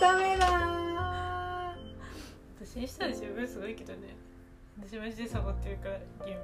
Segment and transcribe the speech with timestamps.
[0.00, 1.74] ダメだ。
[2.60, 4.16] 私にしたら十分すごいけどね。
[4.80, 6.42] 私マジでサボってるからゲーム。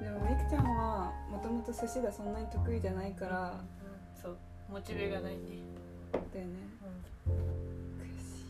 [0.00, 3.60] でもみくちゃんはもともと寿司がそんなに得意じゃないから。
[4.20, 4.36] そう。
[4.70, 5.40] モチベがないね。
[6.12, 6.52] だよね。
[7.98, 8.46] 悔しい。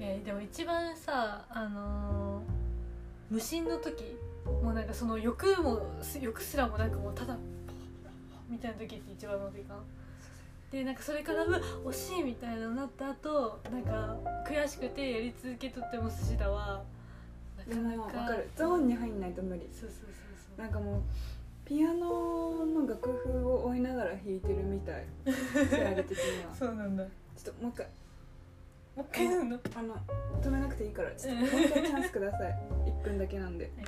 [0.00, 0.04] 何？
[0.04, 2.56] えでも一番さあのー
[3.28, 4.16] 無心の時
[4.62, 5.82] もうなんかその欲も
[6.20, 7.36] 欲すらもなんかもうただ
[8.48, 9.80] みたいな時って一番の時かな
[10.70, 14.16] でなんかそれからうわ惜しいみたいななった後なんか
[14.48, 16.82] 悔しくてやり続けとっても寿司だわ。
[17.68, 17.96] でなかなか。
[17.96, 18.50] も分かる。
[18.56, 19.60] ゾーンに入んないと無理。
[19.72, 20.60] そうそうそうそう。
[20.60, 21.02] なんかもう
[21.64, 25.04] ピアノの楽譜を追いながら弾いてるみたい。
[26.58, 27.04] そうなんだ。
[27.04, 27.86] もちょっともう一回。
[27.86, 29.60] う一回やるの？
[29.74, 29.96] あの
[30.42, 32.58] 止めなくていいからちょっともう一回チャンスください。
[32.86, 33.70] 1分だけなんで。
[33.78, 33.86] あも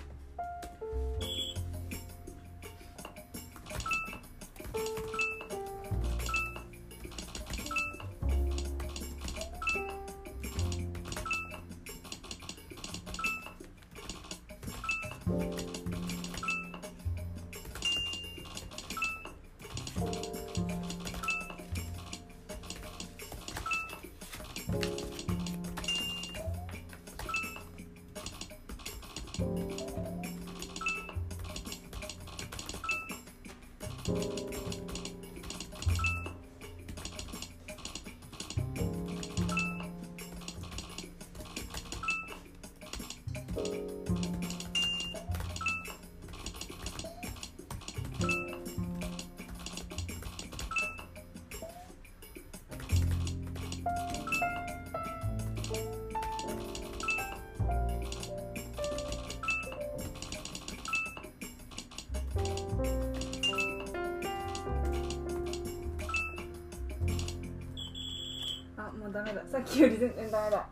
[69.29, 69.43] メだ。
[69.47, 70.67] さっきより全然ダメだ。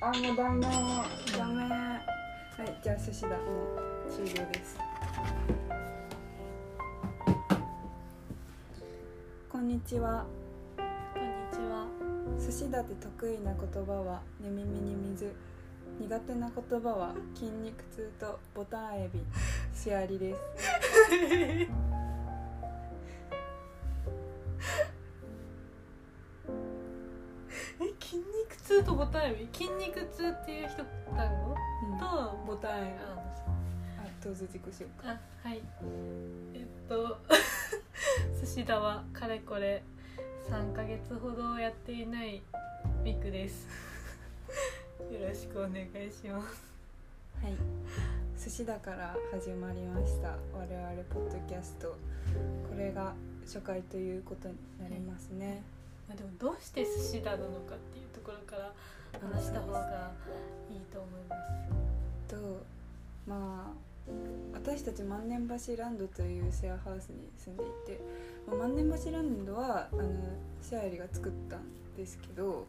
[0.00, 0.66] あもうダメ。
[1.36, 1.64] ダメ。
[1.64, 3.28] はいじゃあ寿司だ。
[3.30, 4.78] もう終了です。
[9.50, 10.24] こんにちは。
[10.76, 11.86] こんにちは。
[12.38, 15.34] 寿司だって得意な言葉は寝耳に水。
[15.98, 19.20] 苦手な言葉は筋肉痛とボタンエビ。
[19.74, 22.05] シアリです
[28.06, 30.84] 筋肉痛とボタンエビ筋肉痛っていう人
[31.16, 31.56] 単語
[31.90, 31.98] うん。
[31.98, 33.26] とボタンエビあ
[33.98, 35.10] あどうぞ自己紹介。
[35.10, 35.60] あはい。
[36.54, 37.18] えっと
[38.40, 39.82] 寿司だはかれこれ
[40.48, 42.42] 3ヶ月ほどやっていない
[43.02, 43.66] ミクです。
[45.10, 46.62] よろしくお願いします。
[47.42, 47.56] はい。
[48.38, 50.36] 寿司だから始まりました。
[50.54, 51.88] 我々ポッドキャスト。
[52.68, 53.14] これが
[53.44, 55.64] 初回ということになりますね、
[56.08, 58.72] まあでもどうして寿司だなのかっていうところから
[59.20, 60.12] 話した方が
[60.70, 61.36] いいと思いま
[62.28, 62.34] す。
[62.34, 62.62] と
[63.26, 63.86] まあ
[64.52, 68.00] 私たち万年橋ランドというシェアハウスに住んでいて、
[68.46, 70.02] まあ、万年橋ランドはあの
[70.62, 71.62] シェアリが作ったん
[71.96, 72.66] ですけど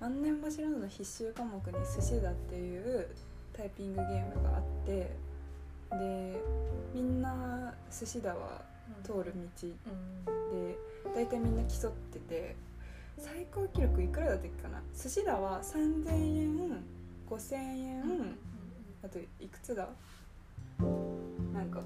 [0.00, 3.08] 万年橋ランドの必修科目に「寿司だ」っていう
[3.52, 5.10] タイピングゲームがあって
[5.90, 6.40] で
[6.94, 8.62] みんな寿司だは
[9.02, 9.32] 通る道。
[9.32, 10.68] うん。
[10.68, 10.78] で
[11.14, 12.56] 大体みんな競ってて
[13.18, 14.82] 最高記録いくらだったっけかな？
[14.94, 16.84] 寿司だは3000円
[17.28, 18.36] 5000円、
[19.02, 19.88] あといくつだ？
[20.78, 21.80] なんか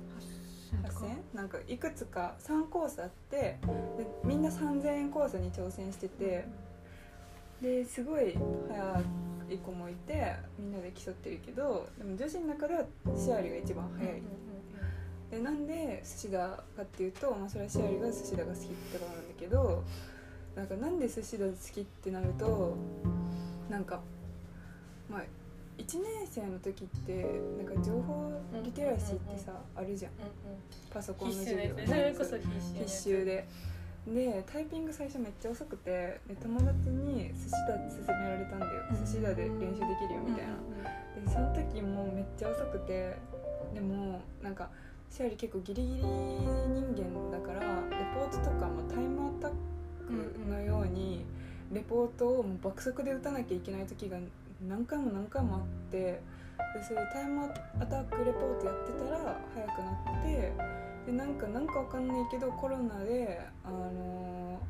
[0.84, 6.44] 8000なんかいくつか3コースあってでみんな3000円コースに挑戦してて
[7.60, 8.37] ですごい
[8.69, 9.02] 早
[9.50, 12.84] い子もいてみんなで競ってるけどでも女子の中では
[13.16, 14.22] シアリが一番早い
[15.31, 16.38] でなんで寿司だ
[16.76, 19.84] かっていうと、まあ、それはシアリが寿司だが好きってことなんだけど
[20.55, 22.76] なんかなんで寿司だ好きってなると
[23.69, 24.00] なんか
[25.11, 25.23] まあ
[25.78, 28.32] 1年生の時ってなんか情報
[28.64, 30.12] リテラシーってさ、あるじゃん。
[30.93, 31.75] パソコンの授業
[32.78, 33.46] 必修で。
[34.06, 38.73] でタイピング最初めっちゃ遅くてで友達に寿司だって勧められたんだよ。
[38.90, 40.55] うん寿司だで練習できるよみたいな。
[41.20, 43.17] でその時もめっちゃ遅くて
[43.75, 44.70] でもなんか
[45.11, 46.06] シアリ結構ギリギリ人
[46.94, 47.67] 間だからレ
[48.14, 49.50] ポートとかもタイムアタッ
[50.06, 51.25] クのように
[51.73, 54.19] レポートをもう爆速で打たなきゃいけない時が
[54.69, 56.20] 何回も何回もあってで
[56.82, 57.44] それでタイム
[57.81, 60.53] アタックレポートやってたら早くなって
[61.06, 64.61] でなんかなんかわかんないけどコロナであの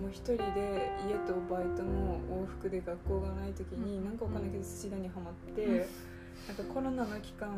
[0.00, 5.76] もう一人で家とバイトの往復で学校がない時になんかわかんないけど寿司だにはまってうん。
[6.46, 7.50] なんかコロナの期間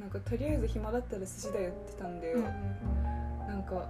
[0.00, 2.38] なんかとりあえず暇だったら寿司だやってたんだよ。
[3.46, 3.86] なんか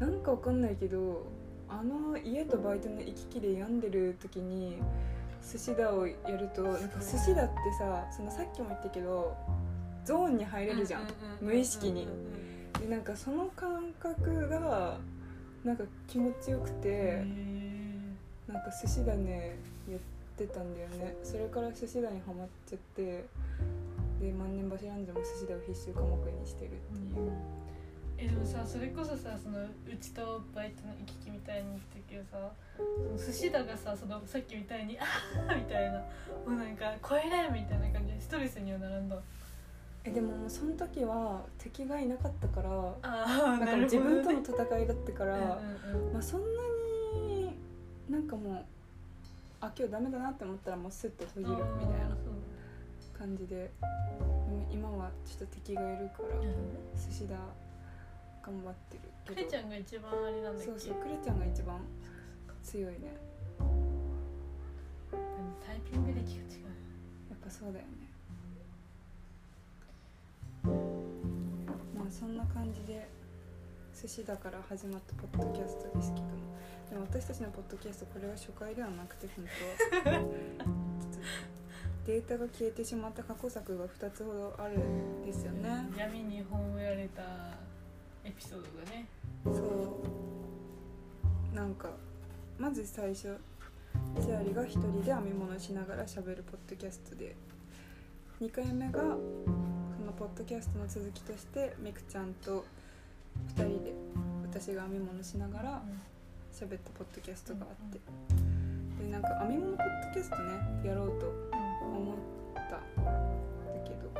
[0.00, 1.26] なんかわかんないけど
[1.68, 4.78] あの家とバイトの行き来で病んでる時に
[5.52, 9.36] 寿司だをやるとなんか寿司だってさそのさっきも言ったけど
[10.04, 11.02] ゾーンに入れるじゃん。
[11.40, 12.08] 無意識に。
[12.80, 14.98] でなんかその感覚が
[15.64, 17.24] なんか気持ちよくて
[18.46, 19.58] なんか寿司だね
[19.90, 20.00] やっ
[20.36, 21.16] てたんだよね。
[21.22, 23.26] それから寿司だにはまっちゃって
[24.20, 27.32] で万年柱んでも寿司だを必修科目にしてるっていう。
[28.20, 29.68] えでもさそれこそさそのう
[30.00, 32.82] ちとバイトの行き来みたいに言ってるけどさそ
[33.12, 35.04] の寿司だがさそのさっきみたいに「あ
[35.48, 36.04] あ!」みたいなも
[36.48, 39.16] うなんか「超えれん!」みたいな感じでストレスにはならんだ
[40.02, 42.70] えでももうその時は敵がいなかったから
[43.02, 45.60] ああなんか自分との戦いだったから、
[46.12, 46.46] まあ、そんな
[47.14, 47.56] に
[48.10, 48.64] なんかもう
[49.60, 52.16] あ今日ダメだなって思ったらもうスッと閉じるみたいな
[53.18, 53.70] 感じで。
[54.20, 56.44] うん今はちょっと敵がいるからうん。
[56.96, 57.36] 寿司だ
[58.42, 59.46] 頑張ってるクけど。
[59.46, 60.64] レちゃんが一番あれなんだっけ？
[60.66, 61.80] そうそうクレちゃんが一番
[62.62, 63.16] 強いね。
[65.64, 66.30] タイピング歴が違う
[67.30, 68.08] やっぱそうだよね。
[71.96, 73.08] まあそんな感じで
[73.94, 76.30] 寿司だから始まったポッドキャストですけども。
[76.90, 79.44] でも私たちのポッドキャストこれは初回ではなくて本
[80.64, 80.78] 当
[82.08, 85.68] データが消えてしまった過去作が2つほどあるんですよね。
[85.94, 87.22] 闇に葬られた
[88.24, 89.06] エピソードがね。
[89.44, 90.00] そ
[91.52, 91.54] う。
[91.54, 91.90] なんか
[92.58, 93.36] まず最初
[94.22, 97.36] シアリが一人で編み物しながら喋るポッドキャストで。
[98.40, 99.18] 2回目がその
[100.18, 102.64] ポッドキャストの続きとしてみくちゃんと
[103.54, 103.92] 2人で
[104.50, 105.82] 私が編み物しながら
[106.54, 108.00] 喋ったポッドキャストがあって。
[109.04, 111.47] でなんか編み物ポッドキャストねやろうと
[111.88, 112.16] 思っ
[112.54, 113.10] たんだ
[113.84, 114.10] けど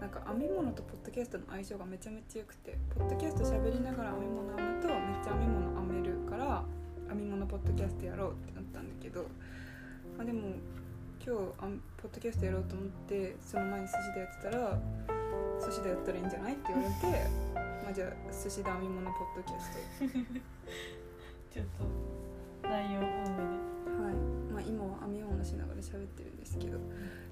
[0.00, 6.64] なんか編み物とポッドキャストの相性がめちゃめちゃ良くてポッドキャスト喋りながら編み物編むとめっちゃ編み物編めるから
[7.08, 9.22] 編み物ポッドキャストやろうってなったんだけど、
[10.16, 10.56] まあ、でも
[11.24, 11.40] 今日
[11.96, 14.78] ポッドキャストやろうと思ってその前に寿司でやってたら
[15.64, 17.54] 寿司でやったらいいんじゃないって言われて
[17.84, 20.44] まあじゃあ寿司で編み物ポッドキャスト。
[21.54, 21.66] ちょっ
[22.62, 23.63] と内容多めで、
[24.66, 26.78] 今は編み物しながら喋ってるんですけど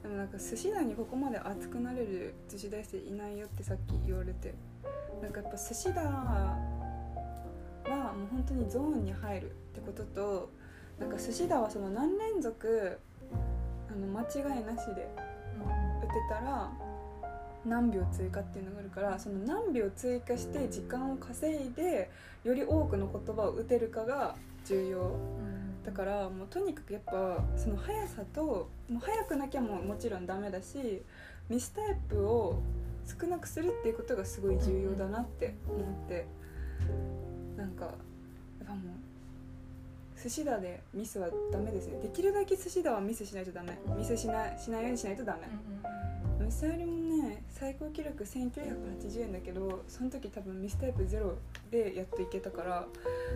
[0.02, 4.54] でもなんか寿司台にここまで熱くなれる女子大生いないよってさっき言われて
[5.20, 6.58] なんかやっぱ寿司台は
[7.84, 10.50] もう本当にゾーンに入るってことと
[10.98, 12.98] なんか寿司台はその何連続
[13.90, 15.08] あの間違いなしで
[15.62, 16.70] 打てたら
[17.64, 22.10] 何秒追加っていうのがあるからその何秒追加して時間を稼いで
[22.44, 25.16] より多くの言葉を打てるかが重要。
[25.84, 31.02] だからもうとにかくやっぱその速さともう速くなきゃもうもちろんダメだし
[31.48, 32.62] ミスタイプを
[33.20, 36.26] 少なくするっていうことがすごい重要だなって思って。
[37.56, 38.82] なんかやっぱもう
[40.22, 43.76] 寿司だでミスはダメですねできるだけ寿司だはミスしないとダメ。
[43.96, 45.48] ミスしないしないようにしないとダメ。
[46.44, 51.38] ミスよりもね最高記録1980円だけどその時多分ミスタイプゼロ
[51.70, 52.86] でやっといけたから。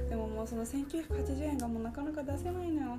[0.08, 2.98] でももうその1980円がもうなかなか出せないのよ。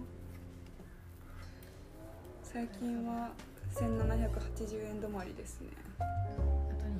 [2.43, 3.29] 最近は
[3.73, 5.67] 1780円止まりですね。
[5.99, 6.03] あ
[6.75, 6.97] と200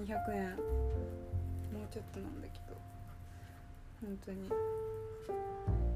[0.00, 0.06] 円。
[0.06, 0.56] 200円。
[0.56, 2.76] もうちょっとなんだけど。
[4.00, 4.48] 本当に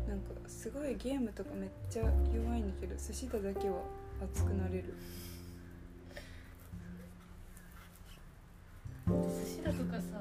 [0.08, 2.02] なんかすごいゲームとかめっちゃ
[2.34, 3.82] 弱いんだけど寿司だだけは
[4.22, 4.94] 熱くなれる
[9.06, 9.12] 寿
[9.46, 10.18] 司だとかさ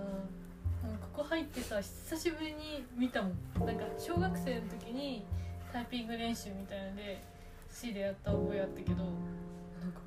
[0.83, 5.25] もうここ入ってさ久しぶりに見たもんなんか小学生の時に
[5.71, 7.23] タイピング練習みたいので
[7.69, 9.05] 寿司でやった覚えあったけどなん
[9.93, 10.01] か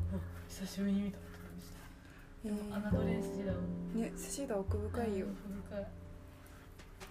[0.48, 2.48] 久しぶりに見たって感じした。
[2.48, 5.86] でも侮れん筋だもんね寿司だ奥深いよ、うん深い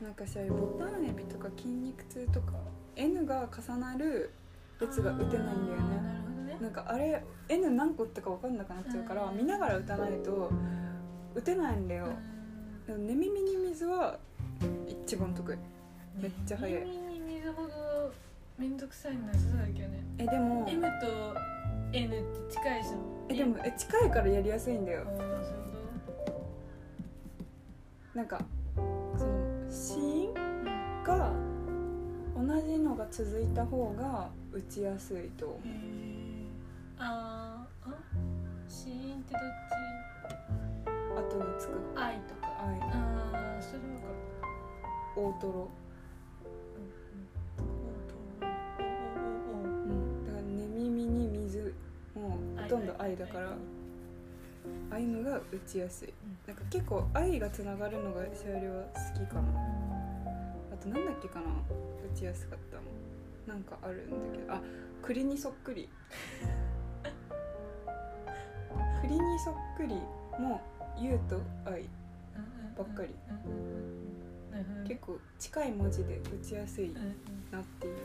[0.01, 2.53] なんかさボタンエビとか筋肉痛とか
[2.95, 4.31] N が重なる
[4.81, 6.57] やつが打てないんだよあーなるねほどね。
[6.61, 9.37] なんかあれ N 何個打ったか分かんなくなっちゃうからうん。
[9.37, 10.51] 見ながら打たないと
[11.35, 12.07] 打てないんだよ。
[12.87, 13.07] うん。
[13.07, 14.17] でも寝耳に水は
[14.87, 15.57] 一番得意。
[16.21, 16.83] めっちゃ早い。
[16.85, 18.13] 耳に水ほど
[18.57, 20.03] めんどくさいのなさそうだけどね。
[20.17, 20.87] えでも M と
[21.93, 22.97] N って近いじゃん。
[23.29, 25.03] えでもえ近いからやりやすいんだよ。
[25.07, 25.43] あーそういう
[26.25, 26.51] こ
[28.13, 28.43] なんかそ
[29.99, 31.31] の子音とうんが
[32.35, 35.59] 同じのが続いた方が打ちやすいと思う。
[36.97, 37.93] あーあ？
[38.67, 39.41] 死因ってどっ
[41.15, 42.47] 後につくち愛とか。
[42.59, 42.79] 愛。
[42.79, 44.07] ああそれもか。
[45.15, 45.69] 大トロ。
[48.41, 48.45] う
[49.65, 50.25] ん。
[50.25, 51.73] だから寝耳に水
[52.15, 53.49] もほとんど愛だから
[54.91, 56.13] ああいうのが打ちやすい。
[56.47, 59.41] なんか結構愛がつながるのがシャオリは好きかな
[60.73, 61.45] あとなんだっけかな。
[62.13, 62.83] 打ちやすかったの
[63.47, 64.53] なんかあるんだけど。
[64.53, 64.61] あ
[65.01, 65.89] 栗にそっくり。
[69.01, 69.95] 栗にそっくり
[70.39, 70.61] も
[70.97, 71.87] 優と愛。
[72.77, 73.09] ばっかり。
[74.87, 76.93] 結構近い文字で打ちやすい
[77.51, 77.95] なっていう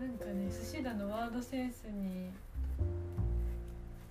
[0.00, 2.30] なんかね寿司だのワードセンスに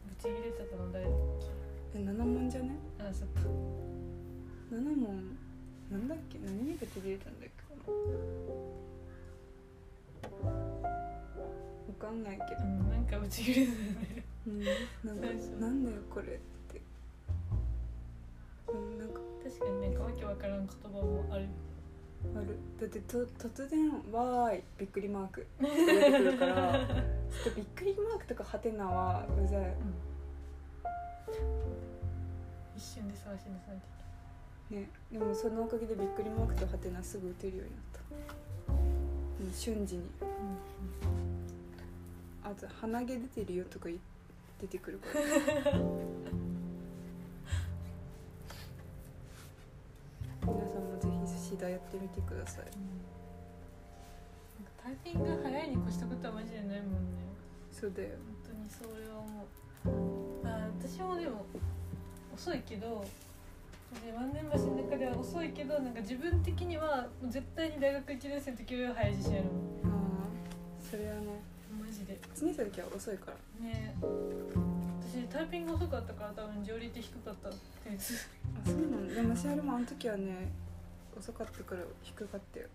[0.07, 1.13] ぶち切れてたの誰だっ
[1.95, 2.75] え7問じゃね？
[2.99, 3.41] けあそっか。
[4.71, 5.35] 7問
[5.91, 6.37] なんだっけ？
[6.45, 7.49] 何にぶち切れたんだっけ？
[10.27, 10.53] かなわ
[11.99, 12.61] かんないけど。
[12.61, 13.89] うんなんかぶち切れてたよ。
[13.89, 14.69] ねうんな
[15.13, 15.27] んか
[15.59, 16.37] なんだよこれっ
[16.71, 16.81] て。
[18.67, 19.19] うんなんか。
[19.43, 21.47] 確かになんかわけわからん言葉もある
[22.35, 25.41] あるだってと突然「わーい」びっくりマーク。
[25.41, 29.73] っ て出てくるからちょっとびっくりマークとかハテナはうざい。
[32.75, 33.77] 一瞬で探し出され
[34.75, 34.89] てね。
[35.11, 39.43] でもそのおかげでびっくりマークとハテナすぐ打てるようになった。
[39.43, 40.03] うん瞬時に。
[40.03, 40.09] き
[42.43, 43.99] たあと鼻毛出てるよとか言
[44.61, 45.79] 出てくるから
[51.49, 52.65] もぜひ寿司だやってみてください
[54.83, 57.29] タイピングが早いに越したことはマジでないもんね。
[57.71, 58.09] そうだよ。
[58.47, 60.47] 本当にそれは思う。
[60.47, 61.45] あ私もでも
[62.33, 63.05] 遅いけど
[64.05, 69.53] で万年橋の中では遅いけどなんか自分的には絶対に大学1年生の時よりは早い自信あるもん。
[69.53, 71.21] ああそれはね。
[71.77, 72.17] マジで。
[72.33, 73.65] 1年生の時は遅いから。
[73.65, 73.95] ね。
[75.11, 77.49] 私タイピング遅かったから多分上率低かった
[77.83, 78.13] 点数
[78.65, 79.13] あそうなの。
[79.13, 80.49] でもシャルもあの時はね
[81.19, 82.67] 遅かったから低かったよ。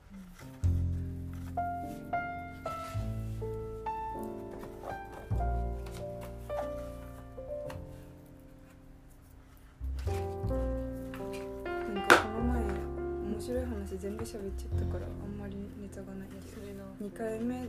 [11.95, 12.61] なんかこの前
[13.33, 17.67] 面白い話全部喋っちゃったからあんまりネタがないんだそれの2回目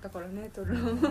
[0.00, 0.94] だからね撮るの。
[0.94, 1.10] でも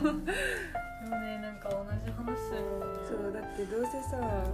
[1.19, 2.61] ねなんか同じ話する。
[2.61, 4.45] もんねそうだってどうせさ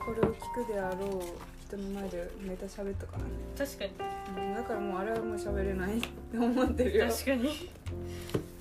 [0.00, 3.30] これを聞くであろう人の前でネタ喋ったからね。
[3.56, 3.92] 確かに。
[4.36, 7.08] うんだからもうあれはもう喋れないって思ってるよ。
[7.08, 7.70] 確かに。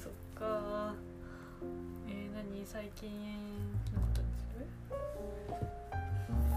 [0.01, 0.93] そっか。
[2.07, 2.65] えー、何？
[2.65, 3.09] 最近
[3.93, 4.65] のことにする？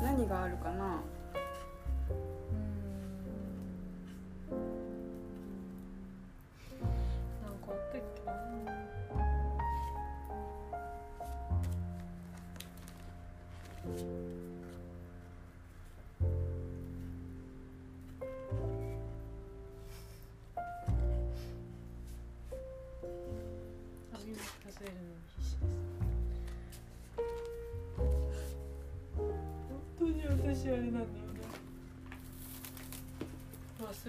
[0.00, 1.00] 何があるかな？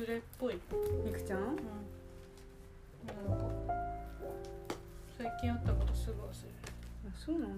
[0.06, 0.60] 忘れっぽい。
[1.04, 1.40] みくちゃん？
[1.40, 1.48] うん。
[1.48, 3.46] なんか
[5.18, 6.30] 最近あったことすぐ忘れる。
[7.08, 7.48] あそうなの？
[7.48, 7.56] な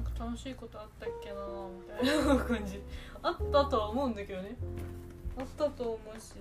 [0.00, 1.34] んか楽しいことあったっけな
[1.74, 2.80] みたいな感じ。
[3.20, 4.54] あったとは思うんだけどね。
[5.36, 6.34] あったと思うし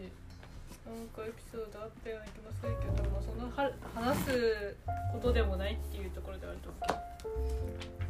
[0.86, 4.76] なんかエピソードあったような気もするけど、まあ、そのは話す
[5.12, 6.82] ことでもないっていうところではあると思う
[7.80, 8.07] けど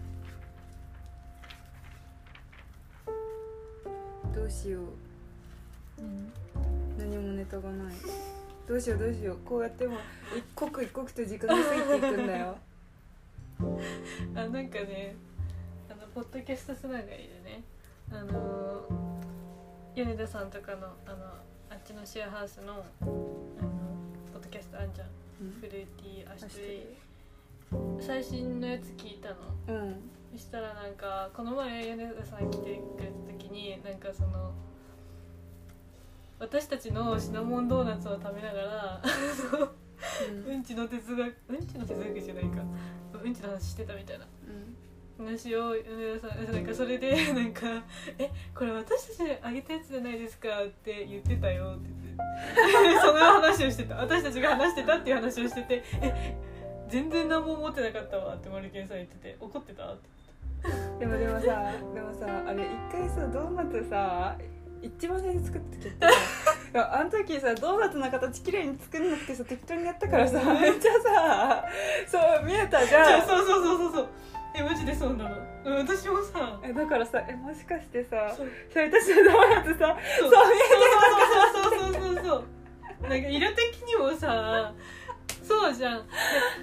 [4.38, 4.84] どうしよう。
[6.00, 6.32] うん。
[7.00, 7.96] 何もネタがない。
[8.68, 9.38] どうしようどうしよう。
[9.44, 9.98] こうやっても
[10.38, 12.58] 一刻一刻と時間が過ぎていくんだよ。
[14.36, 15.16] あなんかね
[15.90, 17.64] あのポッドキャストつながりでね
[18.12, 18.86] あの
[19.96, 21.26] 米田さんとかのあの
[21.72, 25.08] あっちのシェアハウスのあのポッドキャストあんじゃん。
[25.42, 25.52] うん。
[25.60, 27.07] フルーティーアシュレイ
[28.00, 29.36] 最新のやつ聞いたの。
[29.68, 29.96] うん。
[30.34, 34.52] そしたらなんかこの前米田さん来てくれた時になんかその
[36.40, 39.02] 私たちのシナモンドーナツを食べながら
[40.48, 40.54] うん。
[40.54, 42.62] うんちの哲学うんちの哲学じゃないか。
[43.24, 44.26] うんちの話してたみたいな。
[45.18, 47.62] 話を米田さんなんかそれでなんか
[48.20, 53.00] 「えこれ私たちあげたやつじゃないですか」って言ってたよって言って。
[53.02, 53.96] その話をしてた。
[53.96, 56.38] 私たちが話してたっていう話をしてて「え
[56.90, 59.84] 全然何も思ってなかったわってマルケンさん言ってて怒ってた？
[59.86, 60.08] って
[61.00, 64.36] でもでもさ でもさあれ一回さドーナツさ
[64.82, 66.08] 一番最初作ったきて
[66.80, 71.66] あの時さドーナツの形綺麗に作んなくてさ適当にやったからさめっちゃさ
[72.08, 73.28] そう見えたじゃん。
[73.28, 74.08] そうそうそうそうそう
[74.56, 75.36] えマジでそうなの？
[75.78, 76.60] 私もさ。
[76.64, 78.48] えだからさえもしかしてさそう。
[78.74, 80.32] 私のドーナツさそう。
[80.32, 80.76] 見えて
[81.74, 82.44] たそうそうそうそうそうそう。
[83.02, 84.74] なんか色的にもさ
[85.48, 86.00] そうじゃん。
[86.00, 86.04] で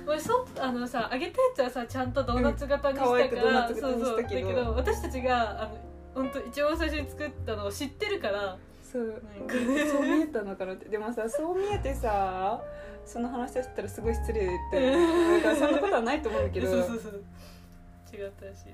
[0.06, 4.22] 俺そあのさ揚げたやつはさちゃんとドーナツ型にしたから、ナツ型にしたけどそうそう。
[4.22, 5.78] だけど私たちがあの
[6.14, 9.22] 本当一番最初に作ったのを知ってるからそう。
[9.48, 12.60] そう見えたのかなってでもさそう見えてさ
[13.04, 14.90] その話をしてたらすごい失礼って。
[14.90, 16.70] だからそんなことはないと思うんだけど。
[16.70, 17.24] そうそうそう。
[18.14, 18.64] 違ったらしい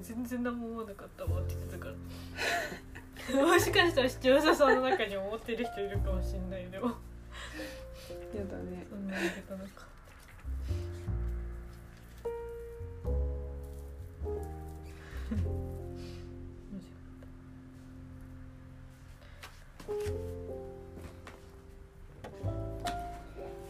[0.00, 1.92] 全然何も思わなかったわって言ってたから。
[3.46, 6.92] もしかしたら視聴者さんの中に思ってる人いるかもしんないよでも
[8.34, 8.86] やだね。
[8.90, 9.06] そん。
[9.08, 9.86] な言い方なんか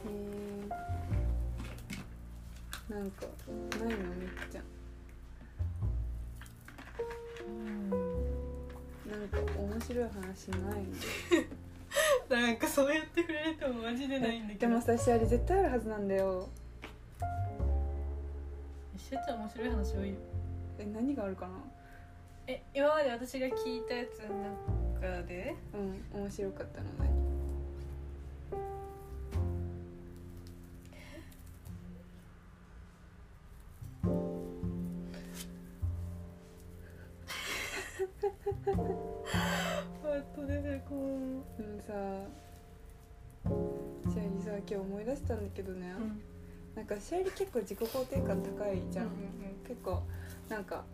[0.05, 0.11] へえ
[2.93, 3.27] なんか
[3.81, 4.61] ないのみっちゃ。
[4.61, 4.65] ん。
[7.91, 10.89] なんか面白い話ないの？
[12.41, 14.61] なんかそうやって触れてもマジでないんだけど。
[14.61, 16.49] でもさシャリ絶対あるはずなんだよ。
[18.97, 20.15] しーちゃん面白い話多いよ。
[20.79, 21.53] え何があるかな？
[22.47, 24.35] え今まで私が聞いたやつの
[25.01, 27.12] 中でうん面白かったの何
[44.69, 46.21] 今日思い出したんだけどね、うん。
[46.75, 49.09] なんかシャリ結構自己肯定感高いじゃん、
[49.67, 50.03] 結構
[50.49, 50.85] なんか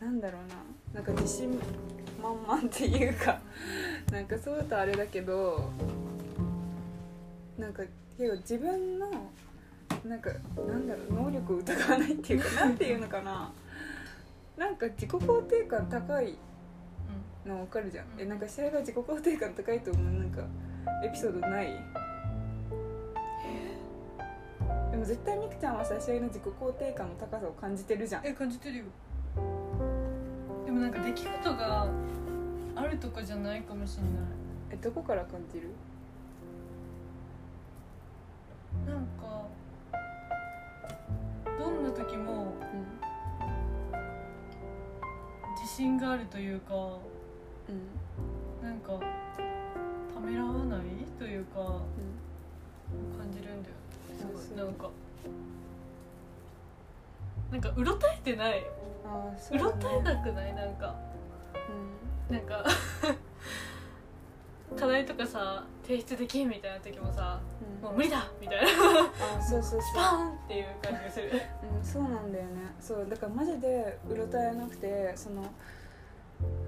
[0.00, 0.56] なんだろうな。
[0.94, 1.58] なんか自信
[2.22, 3.40] 満々っていうか
[4.10, 5.70] なんかそうだとあれだけど
[7.58, 7.82] なんか
[8.18, 9.10] 結構自分の
[10.04, 13.52] なんかなんだろう能力を疑わないっていうかなんていうのかな。
[14.56, 16.34] なんか自己肯定感高い
[17.44, 18.06] の分かるじゃん。
[18.18, 20.04] えなんか試合が自己肯定感高いと思う？
[20.18, 20.42] なんか
[21.04, 21.66] エピソードない？
[25.06, 28.26] 絶対みくちゃんはさ試合の自己肯定感の高さを感じてるじゃん。
[28.26, 28.84] え感じてるよ。
[30.64, 31.86] でもなんか出来事が
[32.74, 34.12] あるとかじゃないかもしれない。
[34.72, 35.70] えどこから感じる？
[38.84, 39.46] なんか
[41.56, 42.46] どんな時もう
[45.60, 46.76] 自信があるというかん。
[47.68, 48.68] うん。
[48.68, 48.98] なんか
[50.12, 50.80] ためらわない
[51.16, 51.78] というかうん。
[53.18, 53.74] 感じるんだよ
[54.16, 54.90] すごいなんか。
[57.52, 58.64] なんかうろたえてない。
[59.06, 60.54] ああそうろたえねなくない？
[60.54, 60.94] なんか。
[62.30, 62.64] うなんか。
[64.76, 67.38] 課題とかさ提出できんみたいな時もさ
[67.82, 67.84] ん。
[67.84, 68.28] もう無理だ！
[68.40, 68.68] みたいな。
[69.38, 69.80] あそうそうそう。
[69.82, 71.30] スパーンっていう感じがする。
[71.78, 72.50] うん、そうなんだよね。
[72.80, 75.42] そうだからマジでうろたえなくてその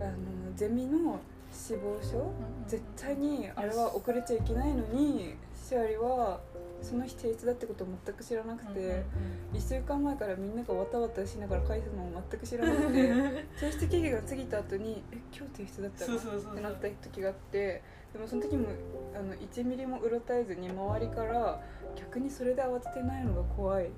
[0.00, 0.12] あの
[0.54, 1.18] ゼミの
[1.52, 2.30] 志望書？
[2.68, 6.40] 絶対にあれは遅れちゃいけないのにシアリは
[6.82, 9.04] その日提出だってことを全く知らなくて、
[9.52, 13.12] 1週間前からみんながわたわたしながら返すのを全く知らなくて
[13.58, 16.16] 提出期限が過ぎた後に「え今日提出だったの?」
[16.52, 18.68] ってなった時があってでもその時も
[19.14, 21.60] あの1ミリもうろたえずに周りから
[21.96, 23.88] 逆にそれで慌ててないのが怖いっ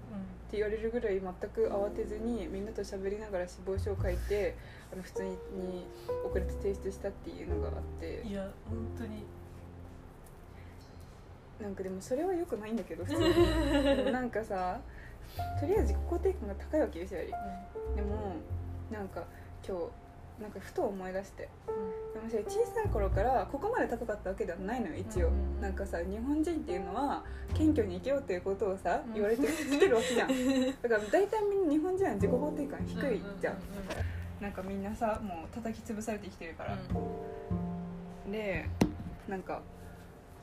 [0.51, 4.57] て言われるぐらい全く慌てずにみんなと喋りながら志望書を書いて
[4.93, 5.37] あの普通に
[6.27, 8.23] 遅れて提出したっていうのがあって。
[8.25, 9.25] いや本当に
[11.61, 13.35] なんかでもそれは良くないんだけど普通に。
[13.97, 14.81] でもなんかさ
[15.61, 17.27] とりあえず自己肯定感が高いわけですより。
[17.97, 18.17] でも
[18.91, 19.25] なんか
[19.67, 21.49] 今日なんかふと思い出して。
[22.15, 25.61] でもさ小さい頃からここまで高かったわけではないのよ一応、うんうんうん。
[25.61, 27.23] なんかさ日本人っていうのは
[27.55, 29.15] 謙虚に生きようっていうことをさうん。
[29.15, 30.29] 言われてきてるわけじゃん。
[30.83, 33.57] だから大体みんな日本人は自己肯定感低いじゃん,、
[34.41, 36.77] なんかみんなさもう叩き潰されてきてるから、
[38.31, 38.69] で
[39.29, 39.61] なんか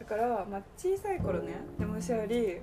[0.07, 2.57] から、まあ、小さい頃ねでもしあり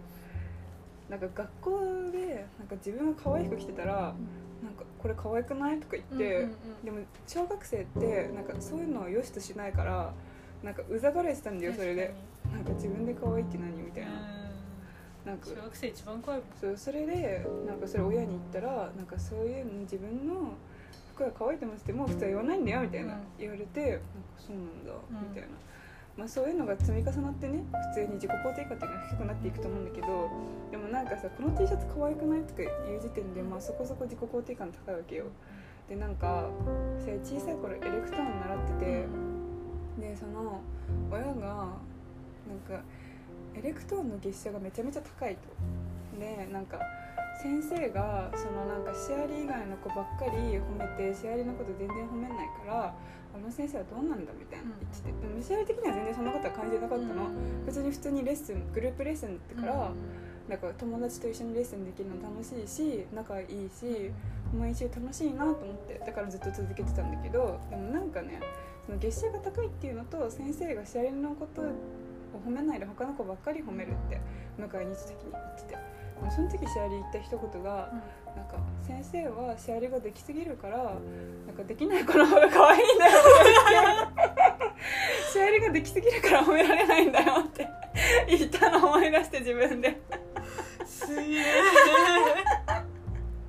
[1.09, 1.81] なんか学校
[2.11, 4.15] でなんか自分が可愛い服着てたら
[4.63, 6.55] なんかこれ可愛くないとか言って、うんうん
[6.85, 10.13] でも小学生ってなんかそういうのを良しとしないから
[10.63, 12.15] なんかうざがられてたんだよそれで。
[12.53, 14.11] なんか自分で可愛いって何みたいな。
[15.25, 20.53] なんか小学生一番怖いそうそれでなんかそれ親に言ったらなんかそういうの自分の
[21.15, 23.21] 服が可愛いと思ってても普通は言わないんだよみたいなうん。
[23.39, 24.03] 言われてなんか
[24.37, 25.29] そうなんだうん。
[25.31, 25.49] みたいな、
[26.17, 30.31] まあ、そういうのが積み重なってね普通に自己肯定感っていうのは低くなっていくと思うんだけど
[30.71, 35.25] でもなんかさこの T シャツ可愛くないとか言う時点で、まあ、そこそこ自己肯定感高いわけよ。
[35.89, 36.49] でなんか
[37.23, 39.07] 小さい頃エレクトーン習ってて
[40.01, 40.61] でその
[41.11, 42.83] 親がなんか
[43.55, 45.41] エレクトーンの月謝がめちゃめちゃ高いと。
[46.19, 46.79] でなんか
[47.43, 52.95] 先生がそのなんかシアリ以外の子ばっかり褒めてシアリのこと全然褒めないから
[53.35, 57.29] あの先生はどうなんだみたいな言っててでもシアリ的には全然そんなことは感じてなかったの
[57.67, 59.93] 別に普通にレッスングループレッスンだったから
[60.49, 64.13] なんか友達と一緒にレッスンできるの楽しいし仲いいし
[64.55, 68.39] 毎週楽しいなと思ってだからずっと続けてたんだけどでもなんかね
[68.87, 71.65] その月謝が高いっていうのと先生がシアリのことを
[72.47, 74.21] 褒めないで他の子ばっかり褒めるって
[74.59, 75.79] 迎えに行った時に言ってて
[76.35, 77.93] その時シアリ言った一言が
[78.35, 80.79] なんか先生はシアリができすぎるから
[81.47, 83.29] なんかできない子の方が可愛いんだよって。
[83.73, 84.65] 言って
[85.33, 87.69] シアリができすぎるから褒められないんだよって。
[88.29, 90.01] 言ったの思い出して自分で。
[90.87, 91.45] すげえ。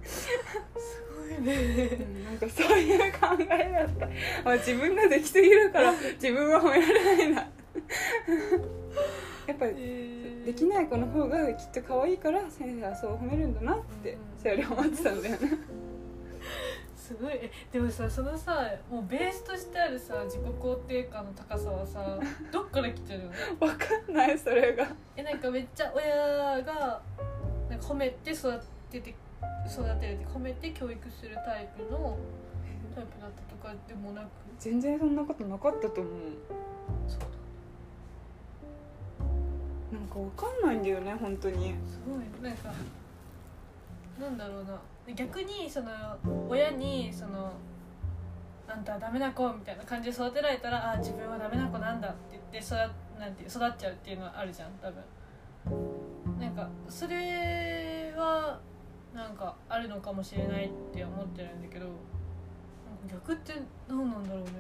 [0.04, 0.28] す
[1.16, 1.90] ごいね。
[2.26, 4.08] なんかそういう考えだった、
[4.44, 7.48] まあ、自分ができすぎるから自分は褒められないんだ
[9.48, 15.40] やっぱりできない子の方がきっと可愛いから先生はそう褒めるんだなってそれ思ってたんだよね。
[16.96, 17.34] すごい。
[17.36, 22.20] えでもさそのさもうベースとしてあるさ自己肯定感の高さはさ
[22.52, 23.24] どっから来てる
[23.60, 23.68] の？
[23.68, 24.88] わかんないそれが。
[25.16, 26.16] えなんかめっちゃ親
[26.64, 27.02] が
[27.70, 28.60] なんか褒めて育
[28.90, 29.14] てて
[29.72, 32.18] 育てるって褒めて教育するタイプの
[32.96, 34.28] タイプだったとかでもなく。
[34.58, 36.14] 全然そんなことなかったと思う
[39.96, 41.74] なんかわかんないんだよね本当に。
[41.88, 42.44] すごい。
[42.44, 42.74] なんか
[44.20, 44.80] なんだろうな。
[45.16, 45.92] 逆にその
[46.50, 47.54] 親にその
[48.68, 52.76] あんたはダメな子みたいな感じで育てられたらあ自分はダメな子なんだって言って育
[53.20, 55.04] なんて育っちゃうっていうのはあるじゃん多分。
[56.40, 58.60] なんかそれは
[59.14, 61.88] なんかあるのかもしれないって思ってるんだけど
[63.10, 63.54] 逆って
[63.88, 64.52] 何なんだろうね。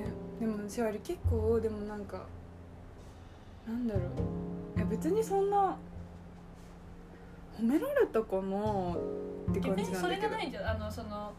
[0.00, 0.04] ね
[0.40, 2.26] でも私あれ結構でもなんか
[3.66, 4.02] なんだろう。
[4.76, 5.76] いや別にそんな
[7.58, 10.28] 褒められたかなって感逆にそれじなんだけど。
[10.30, 11.32] がないんじゃんあのその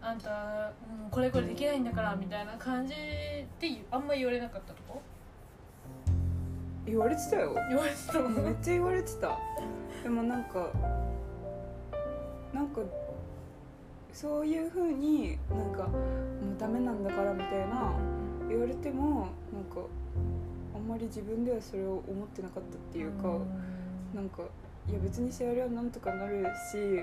[0.00, 0.72] あんた、
[1.04, 5.00] うん、これこれできないんだからみたいな感じで言うあんま言われなかったとこ？
[6.84, 7.54] 言われてたよ。
[7.68, 8.28] 言われてたの？
[8.28, 9.38] めっちゃ言われてた。
[10.02, 10.70] でもなんか
[12.52, 12.80] なんか
[14.12, 15.98] そういうふうになんかも
[16.56, 17.94] うダメなんだからみたいな
[18.48, 19.82] 言われてもなんかあ
[20.82, 23.38] んまり自分ではそれを思ってなかったっていうか、
[24.14, 24.42] なんか
[24.88, 27.00] いや別にシェアリはなんとかなるし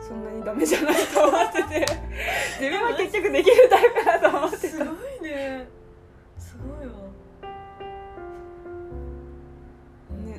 [0.00, 1.86] そんなにダメじゃないと思ってて
[2.60, 4.68] 自分は結局できるタイプだと思ってた。
[4.68, 4.88] すごい
[5.22, 5.66] ね。
[6.38, 6.92] すごいわ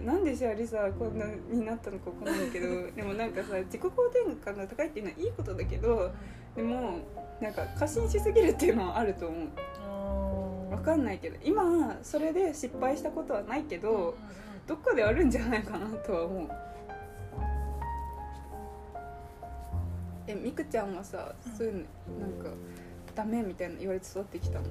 [0.05, 6.11] なんでシェアリさこんなになったのかわかんないけど でもなんかさ自己肯定感が高いっていうのはいいことだけど
[6.55, 6.99] でも
[7.39, 9.47] なんか過信しすぎるっていうのはあると思う。
[9.83, 14.15] あわかんないけど今それで失敗したことはないけど、
[14.67, 16.49] どっかであるんじゃないかなとは思う。
[20.27, 21.51] えみくちゃんはさうん。
[21.53, 21.79] そういうの
[22.19, 22.49] なんか
[23.15, 24.65] ダメみたいな言われて育ってきたの？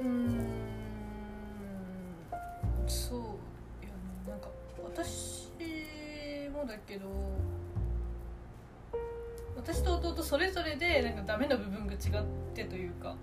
[0.00, 0.38] うーん。
[2.86, 3.20] そう
[4.94, 5.48] 私
[6.52, 7.08] もだけど
[9.56, 12.00] 私と弟それぞれでなんかダメな部分が違っ
[12.54, 13.16] てというか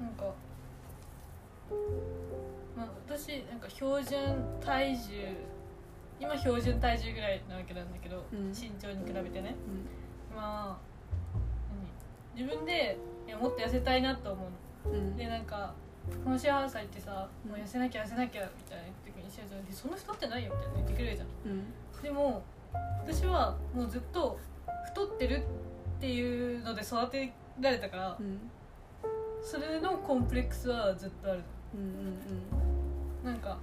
[0.00, 0.32] なんか、
[2.76, 4.18] まあ、私なんか標準
[4.64, 5.02] 体重
[6.20, 8.48] 今標準体重ぐらいなわけなんだけど、うん。
[8.48, 9.54] 身長に比べてね。
[10.32, 10.78] うまあ
[12.34, 12.46] 何？
[12.46, 14.48] 自分でいやもっと痩せたいなと思
[14.86, 15.16] ううん。
[15.16, 15.74] でなんか
[16.24, 21.28] このシェアハウス入ってさもう痩せなきゃ痩せなきゃみたいな時にシェアちゃんそんな太ってないよみたいな言ってくれるじゃん。
[21.46, 22.02] うん。
[22.02, 22.42] でも
[23.04, 24.38] 私はもうずっと
[24.86, 25.42] 太ってる
[25.98, 28.38] っていうので育てられたからうん。
[29.42, 31.42] それのコンプレックスはずっとある
[31.74, 33.58] うんうんなんか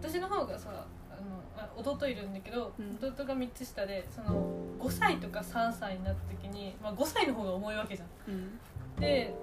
[0.00, 2.96] 私の方がさあのあ弟いるんだけど、うん。
[2.96, 4.46] 弟が3つ下でその
[4.78, 8.32] 5歳とか3歳になった時に、まあ、5歳の方が重いわけじゃん。
[8.32, 8.58] うん。
[9.00, 9.34] で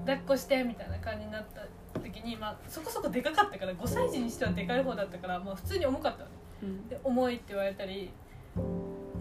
[0.00, 1.62] 抱っこしてみたいな感じになった
[1.98, 6.36] 時に、まあ、そこそこでかかったから5歳児にしてはでかい方だったから、まあ、普通に重かったのね。
[6.62, 6.88] うん。
[6.88, 8.10] で重いって言われたり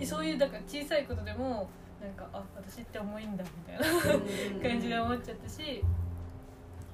[0.04, 1.70] そういうだから小さいことでも
[2.02, 5.84] なんかあ私って重いんだみたいな感じで思っちゃったし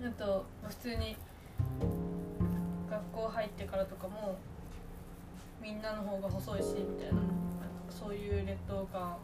[0.02, 1.18] あとまあ普通に
[2.90, 4.38] 学校入ってからとかも
[5.62, 7.22] みんなの方が細いしみたいな
[7.90, 9.18] そういう劣等感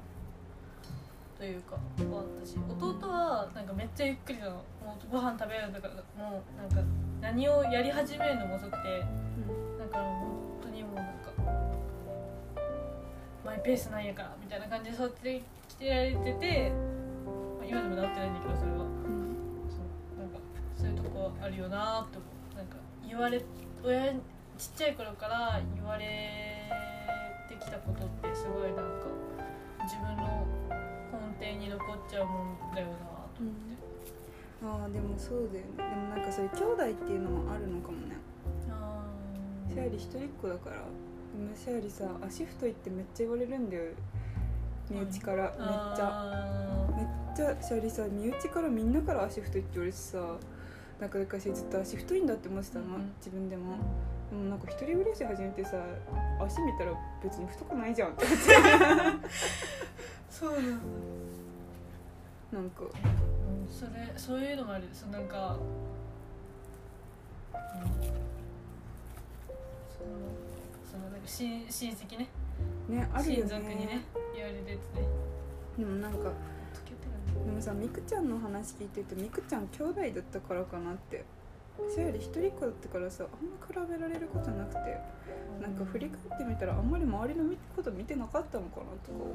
[1.38, 1.80] というかは
[2.20, 4.52] あったし弟はなんかめっちゃゆっくりなの。
[4.52, 6.82] もうご飯食べるとかもうなんか
[7.22, 8.78] 何をやり始めるのも遅くて
[9.78, 10.32] だから本
[10.64, 11.32] 当にもうなんか
[13.46, 16.72] マイペースなんやからみたいな感じで育ってきてられてて、
[17.60, 18.78] まあ、今でもなってないんだけどそれは。
[18.78, 20.40] そうなんか
[20.76, 22.58] そういうとこあるよなって思う。
[22.58, 23.44] なんか言われ
[23.84, 24.20] 親ちっ
[24.76, 26.72] ちゃい頃から言われ
[27.48, 29.06] てきたことってすごいなんか
[29.84, 30.76] 自分の根
[31.40, 32.94] 底に残っちゃうもんだよな
[33.34, 33.78] と思って、
[34.64, 35.78] ああでもそうだよね。
[35.78, 38.16] でもなんかそういう兄弟っていうのもあるのかもね。
[38.70, 39.74] あー。
[39.74, 40.76] シャーリ一人っ子だから。
[40.78, 43.84] でもシャーリさ足太いってめっちゃ言われるんだよ。
[44.90, 45.44] 身内から。
[45.44, 45.98] めっちゃ。
[46.02, 50.18] あめっちゃシャーリさ身内からみんなから足太いって言われてさ。
[51.00, 53.12] なんか昔ずっと足太いんだって思ってたの、うん。
[53.20, 53.76] 自分でも。
[54.30, 55.78] でもなんか一人暮らし始めてさ
[56.40, 56.92] 足見たら
[57.24, 58.44] 別に太くないじゃんって思って
[60.38, 60.70] そうなんだ。
[62.54, 62.84] なんか。
[62.84, 62.90] うん
[63.68, 64.84] それそういうのもある。
[64.94, 65.58] そのなんか、
[67.54, 67.90] うん、その
[70.86, 72.30] そのなんか親親戚ね。
[72.88, 73.50] ねあるよね。
[73.50, 75.08] 親族にね言われるやつね。
[75.80, 76.20] でもなんか
[77.46, 81.26] でもさみくちゃんの話聞いてるとみくちゃん兄弟だったからかなって。
[81.90, 85.02] シャーリ一人っ子だったからさあんま比べられることなくて。
[85.62, 87.44] なんか振り返ってみたらあんまり周りの
[87.76, 89.28] こと見てなかったのかなとか思う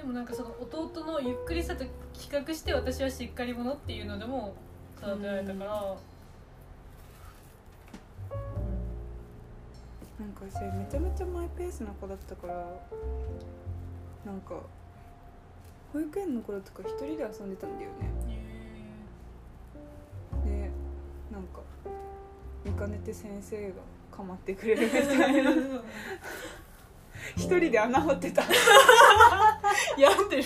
[0.00, 1.84] でもなんかその弟のゆっくりさと
[2.14, 4.54] 比較して私はしっかり者っていうのでも
[4.96, 5.96] 育てられたから、
[10.18, 12.54] なんかさめちゃめちゃマイペースな子だったから。
[14.24, 14.54] なんか
[15.92, 18.10] 保育園の頃とか一人で遊んでたんだよね。
[20.34, 20.70] うんで
[21.32, 21.60] なんか
[22.64, 23.74] 見かねて先生が
[24.10, 25.50] 構ってくれるみたいな
[27.36, 28.42] 一人で穴掘ってた。
[29.96, 30.42] 病んでる。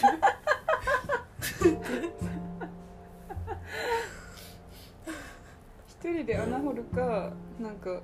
[5.88, 8.01] 一人で穴掘るかなんか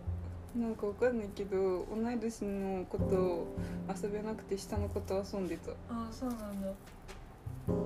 [0.56, 3.46] なんかわかんないけど同い年の子と
[4.02, 5.70] 遊べなくて下の子と遊んでた。
[5.70, 6.68] ああそうなんだ。
[7.68, 7.76] うん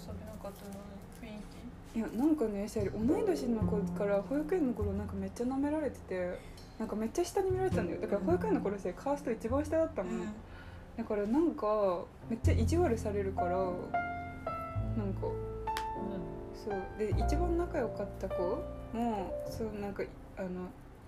[0.00, 1.01] 遊べなかったのは雰囲
[1.94, 6.38] いやなんかねシャリ同い年の子から保育園の頃なんかめっちゃ舐められてて
[6.78, 8.00] なんかめっちゃ下に見られてたんだよ。
[8.00, 10.24] だから保育園の頃さカースト一番下だった気の、
[10.96, 13.56] だからなんかめっちゃ意地悪されるからな
[15.04, 15.20] んか
[16.54, 16.98] そう。
[16.98, 18.42] で一番仲良かった子
[18.94, 20.02] もそうなんか
[20.38, 20.48] あの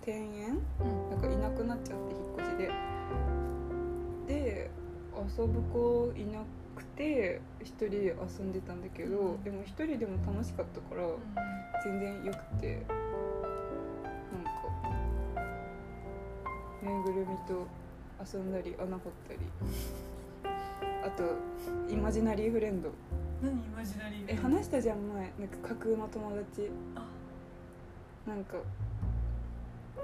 [0.02, 1.10] 転園うん。
[1.10, 2.70] なんかいなくなっちゃって引っ越しで。
[4.26, 4.70] で
[5.38, 6.44] 遊ぶ子いなく
[6.96, 9.42] て一人で遊んでたんだけど、うん。
[9.44, 11.06] でも一人でも楽しかったから
[11.84, 12.86] 全然よくて
[14.32, 14.50] なんか
[16.82, 17.66] ぬいぐるみと
[18.24, 19.40] 遊んだり穴掘ったり
[21.04, 21.24] あと
[21.92, 22.90] イマジナリーフレンド。
[23.42, 25.32] 何イマジナリーえ話したじゃん前。
[25.38, 26.70] なんか架空の友達。
[26.94, 27.06] あ。
[28.26, 28.56] なんか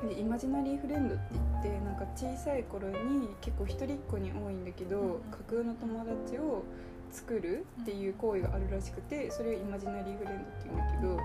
[0.03, 5.13] でイマジナリーフレンドって言ってなんか小さい頃に結構一人っ子に多いんだけど、うん。
[5.13, 6.63] うん架空の友達を
[7.11, 11.19] 作るっていう行為があるらしくてそれをイマジナリーフレンドって言うんだけど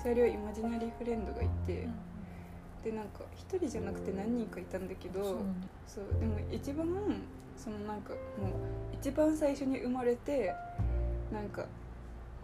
[0.00, 1.88] それをイマジナリーフレンドがいて、
[2.84, 5.66] でなんか一人じゃなくて何人かいたんだけどそうなんだ。
[5.86, 6.86] そうでも一番
[7.56, 8.16] そのなんかもう
[8.94, 10.54] 一番最初に生まれて
[11.32, 11.66] なんか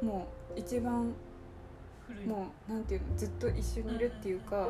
[0.03, 1.15] もう一番
[2.27, 4.69] もうなんていうのずっと一緒にいるっていうか、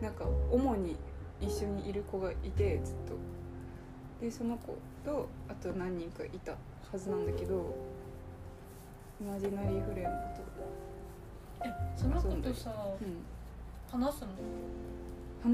[0.00, 0.96] なんか主に
[1.40, 3.14] 一緒にいる子がいてずっと。
[4.20, 7.74] でその子とあと何人かいたはずなんだけど
[9.20, 10.42] イマジナリーフレンドと、
[11.64, 14.28] えその子とさうん、話すの？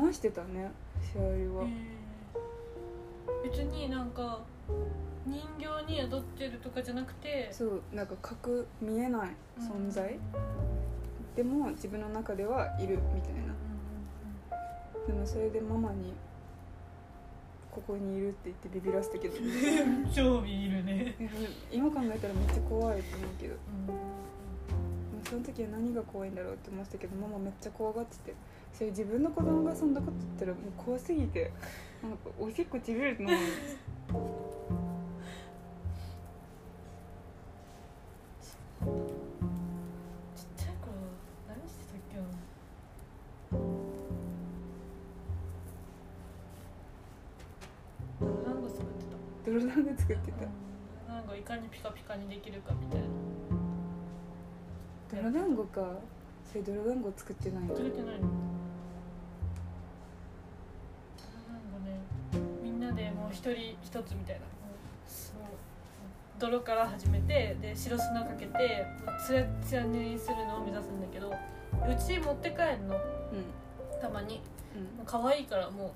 [0.07, 0.71] 話してたね
[1.13, 3.51] 試合は、えー。
[3.51, 4.41] 別になんか
[5.27, 7.51] 人形に宿ってるとかじゃなくて？
[7.53, 10.19] そうなんか核見えない存在、
[11.37, 13.55] でも自分の中ではいるみたいな
[15.07, 16.13] でもそれでママに
[17.71, 21.15] 「ここにいる」って言ってビビらせたけど、うん興味いるね。
[21.19, 21.29] え
[21.73, 23.55] 今考えたらめっちゃ怖いと思うけど。
[23.55, 23.95] でも
[25.29, 28.35] その時は何が怖いんだろうって思ってたけどママめっちゃ怖がってて。
[28.75, 31.53] それ自分の子供がそんなこと言ったらもう怖すぎて
[32.03, 33.33] なんかおしっこちびれると思
[39.11, 39.14] う
[49.85, 50.45] た泥団子作ってた。
[50.45, 50.53] うん
[51.15, 53.07] なんかいかにピカピカにできるかみたいな。
[55.23, 55.99] 泥団子か。
[56.51, 57.69] それ泥団子作ってないの？
[57.69, 58.13] 作れてないの？
[58.13, 58.23] 泥
[61.49, 62.01] 団子ね
[62.63, 64.43] みんなでもう一人一つみたいな。
[66.39, 68.85] 泥から始めてで白砂かけて
[69.25, 71.35] ツヤツヤにするのを目指すんだけどう
[71.97, 72.97] ち持って帰るの。
[72.97, 73.01] う
[74.01, 74.37] たまに。
[74.37, 74.39] ん。
[74.97, 75.93] もう可愛いからもうん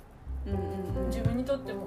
[0.46, 1.86] うんうん自分にとっても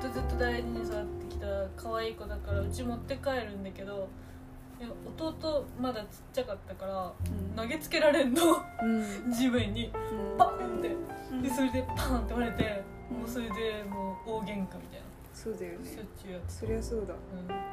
[0.00, 4.08] ずっとずっと大事に育ってきた可愛い子だからうち持って帰るんだけど
[4.80, 7.12] いや弟まだちっちゃかったから
[7.54, 8.42] 投げつけられんの。
[8.82, 8.86] う
[9.28, 9.30] ん。
[9.30, 9.92] 地面に。
[10.10, 10.38] うん。
[10.38, 10.96] バーンって。
[11.30, 11.42] うん。
[11.42, 13.18] でそれでパンって割れてうん。
[13.18, 15.06] もうそれでもう大喧嘩みたいな。
[15.34, 15.86] そうだよね。
[15.86, 17.12] しょっちゅうやってそりゃそうだ。
[17.12, 17.69] うん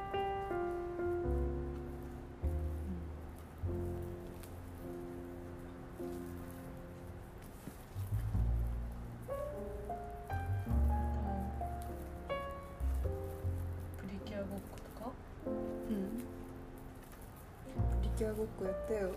[18.38, 19.10] ごっこやったよ。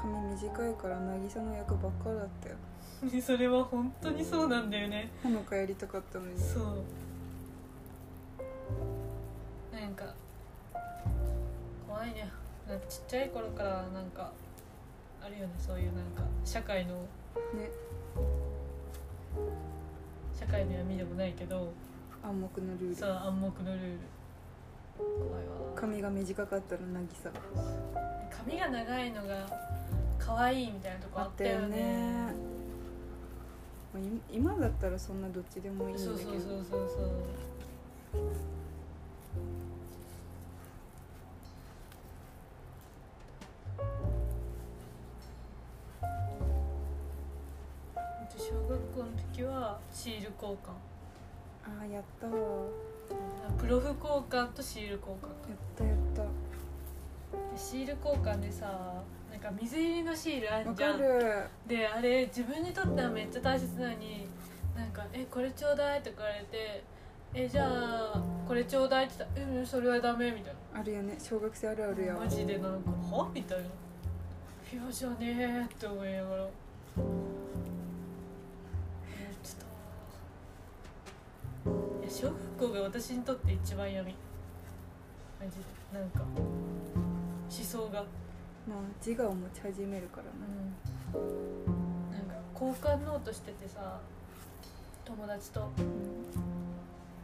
[0.00, 2.54] 髪短いから渚の役ばっかだったよ。
[3.02, 5.10] う んそれは本当にそうなんだよね。
[5.22, 6.40] ほのかやりたかったのに。
[6.40, 6.64] そう。
[9.74, 10.14] なんか
[11.86, 12.30] 怖いね。
[12.66, 14.32] なんかちっちゃい頃からなんか
[15.22, 15.52] あるよね。
[15.58, 17.70] そういうなんか社会のね。
[20.34, 21.70] 社会の闇でもないけど。
[22.22, 22.94] 暗黙のルール。
[22.94, 23.98] さあ暗黙のルール
[25.74, 27.30] 髪が短かったら渚
[28.44, 29.46] 髪が長いのが
[30.18, 32.32] 可愛いみたいなとこあったよね。
[33.92, 36.16] まあい今だったらそんなどっちでもいいんだけど。
[36.16, 37.10] そうそうそうそう
[48.38, 50.70] 小学校の時はシール交換。
[51.64, 52.32] ああやったわ
[53.58, 56.22] プロフ交換とシール交換やったやった。
[56.22, 56.28] で
[57.56, 60.98] シール交換でさなんか水入りのシールあわんじゃん。
[60.98, 61.44] かる。
[61.66, 64.26] であれ自分にとってはめっちゃ大切なのに
[64.76, 66.82] なんか「えこれちょうだい」とか言われて
[67.34, 71.16] 「えじゃあこれちょうだい」って言ったら「うんそれはダメ」みたいあるよね。
[71.18, 73.64] 小学生あるあるやなマジでなんか「は?」みたいな
[74.72, 76.46] 「いやじゃねえ」って思いながら
[82.00, 84.14] いや小学校が私にとって一番闇。
[85.40, 85.98] マジで。
[85.98, 88.04] なんか思想が。
[88.68, 91.20] まあ自我を持ち始めるからな。
[91.20, 92.12] うん。
[92.12, 93.98] なんか交換ノートしててさ
[95.04, 95.68] 友達と。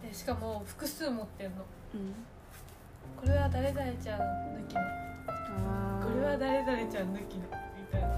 [0.02, 1.64] でしかも複数持ってんの。
[1.94, 2.14] うん。
[3.20, 4.80] これは誰々ちゃん抜きの。
[6.02, 7.44] これは誰々ちゃん抜きの。
[7.44, 8.08] みたいな。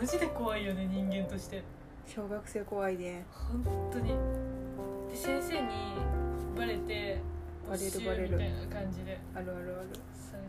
[0.00, 1.62] マジで怖いよね人間として。
[2.06, 3.24] 小学生怖いね。
[3.30, 4.14] 本当に
[5.12, 5.68] で先生に
[6.56, 7.20] バレて
[7.68, 9.18] バレるバレるみたいな感じで。
[9.34, 9.88] あるあるある。
[10.14, 10.42] され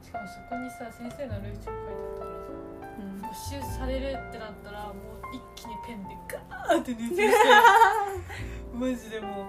[0.00, 0.06] た。
[0.06, 2.56] しかもそこにさ先生のルーチを書いてあったからさ
[2.98, 3.20] うん。
[3.20, 4.94] 没収されるってなったらもう
[5.34, 7.22] 一気にペンでガーって熱 して
[8.72, 9.44] マジでもう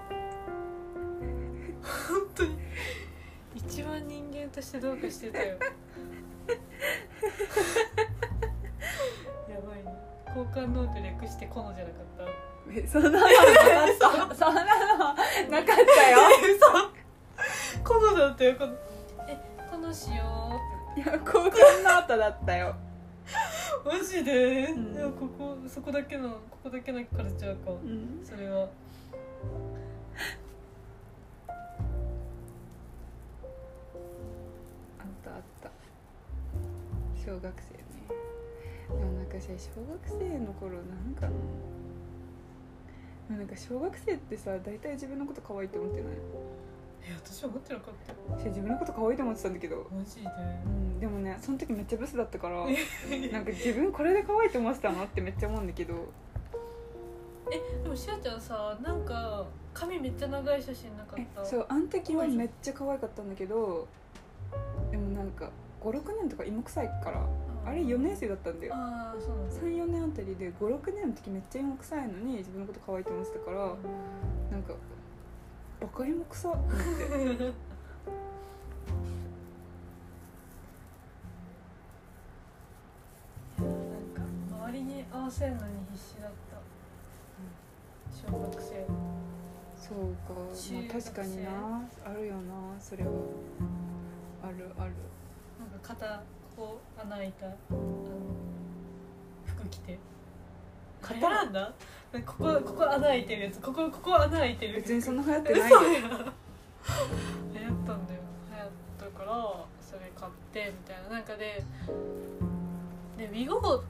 [1.83, 2.57] 本当に。
[3.55, 5.57] 一番人間としてどうかしてたよ
[10.35, 12.23] 交換ノート略してコノじゃなかった？
[12.73, 13.97] えそんなのなかっ
[14.29, 14.35] た？
[14.35, 16.19] そんなのなかったよ。
[17.73, 17.83] 嘘。
[17.83, 18.55] コノだったよ。
[18.57, 18.73] この。
[19.27, 19.37] え
[19.71, 20.59] コノしよ
[20.97, 20.99] う。
[20.99, 22.75] いや交換ノートだったよ。
[23.85, 24.95] マジで、うん。
[24.95, 27.71] いやここそこだけのここだけのカルチャーか。
[27.71, 28.21] うん。
[28.25, 28.67] それは。
[34.99, 35.69] あったあった。
[37.25, 37.77] 小学生。
[37.77, 37.84] ね
[38.87, 41.27] でもなんかさ小学生の頃なんか
[43.29, 46.13] ななんか小学生ってさ大体自分のこと可愛いって思ってない？
[47.07, 47.93] え私は思ってなかっ
[48.37, 48.43] た。
[48.49, 49.87] 自分のこと可愛いと思ってたんだけど。
[49.95, 50.29] マジで？
[50.65, 52.65] うんでもねその時めっちゃブスだったから
[53.31, 55.93] なんか自分これで可愛いと思ってたのってめっちゃ思うんだけど。
[57.51, 63.87] えでもしあちゃんさなんか髪めっちゃ長い写真なかっえたそうあの時はめっちゃ可愛かったんだけど
[64.89, 67.19] でもなんか56年とか芋臭いから。
[67.21, 67.25] あ
[67.65, 68.73] あれ4年生だったんだよ。
[68.73, 73.57] 34年あたりで56年の時めっちゃ芋臭いのに自分のこと可愛いと思ってたから
[74.51, 74.73] なんか
[75.81, 76.55] バカ芋臭っっ
[77.37, 77.53] て。
[83.57, 86.57] 周りに合わせるのに必死だった、
[88.11, 88.85] 小学生
[89.77, 89.97] そう
[90.27, 91.49] か、まあ、確かにな。
[92.05, 92.79] あるよな。
[92.79, 93.11] それは。
[94.43, 94.91] あるある。
[95.59, 96.23] なんか肩
[96.55, 97.55] こう穴開いたあの
[99.45, 99.99] 服着て。
[101.01, 101.73] 肩肩なんだ？
[102.25, 103.59] ここここ穴開いてるやつ。
[103.59, 104.75] ここここ穴開いてる。
[104.75, 105.79] 別にそんな流行って嘘ないよ。
[105.79, 106.17] や流行っ
[107.85, 108.19] たんだよ。
[108.49, 111.09] 流行ったからそれ買ってみたいな。
[111.09, 111.63] なんかで
[113.17, 113.83] でウィゴ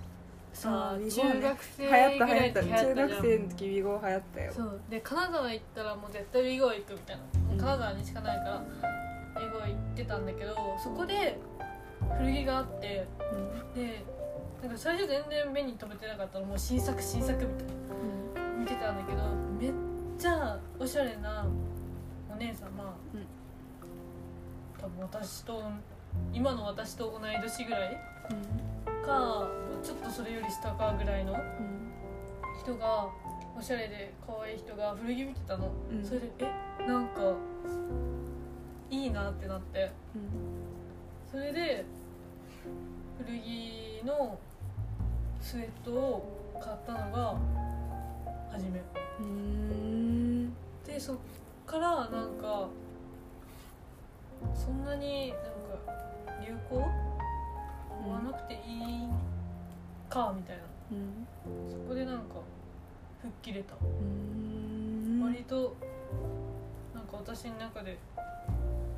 [0.51, 1.09] さあね。
[1.11, 2.63] 中学生ぐらい行った流行った。
[2.63, 4.51] 中学生の時ウィゴ流行ったよ。
[4.53, 4.82] そう。
[4.89, 7.57] で金沢行ったらもう絶対ウィゴ行くみたいな、うん。
[7.57, 11.38] 金沢にしかないからウィゴ行ってたんだけどそこで
[12.18, 13.08] 古着があって
[13.76, 14.06] で
[14.62, 17.76] なんか最初全然目に留めてなかったのもう新作新作みたいな。
[18.58, 19.22] 見てたんだけど
[19.60, 19.72] めっ
[20.18, 21.45] ちゃおしゃれな
[22.32, 23.26] お姉様、うん。
[24.82, 25.62] 多分私と
[26.34, 27.97] 今の私と同い年ぐらい
[28.32, 29.06] うん。
[29.06, 29.47] か
[29.84, 31.39] ちょっとそれより下かぐらいのうん。
[32.60, 33.08] 人が
[33.58, 36.03] おしゃれで可愛い人が古着見てたの、うん。
[36.03, 37.34] それでえなんか
[38.89, 39.91] いいなってなって。
[40.16, 40.55] うん
[41.36, 41.84] それで
[43.18, 44.40] 古着の
[45.42, 47.36] スウェットを買ったのが
[48.50, 48.82] 初め。
[50.88, 51.18] でそっ
[51.68, 52.70] からなんか
[54.54, 55.44] そんなになんか
[56.48, 59.10] 流行追わなくていい
[60.10, 60.64] かみたいな。
[60.94, 61.28] うん
[61.70, 62.36] そこでなんか
[63.22, 63.76] 吹っ切れた。
[65.22, 65.76] 割と
[66.94, 67.98] なんか私の中で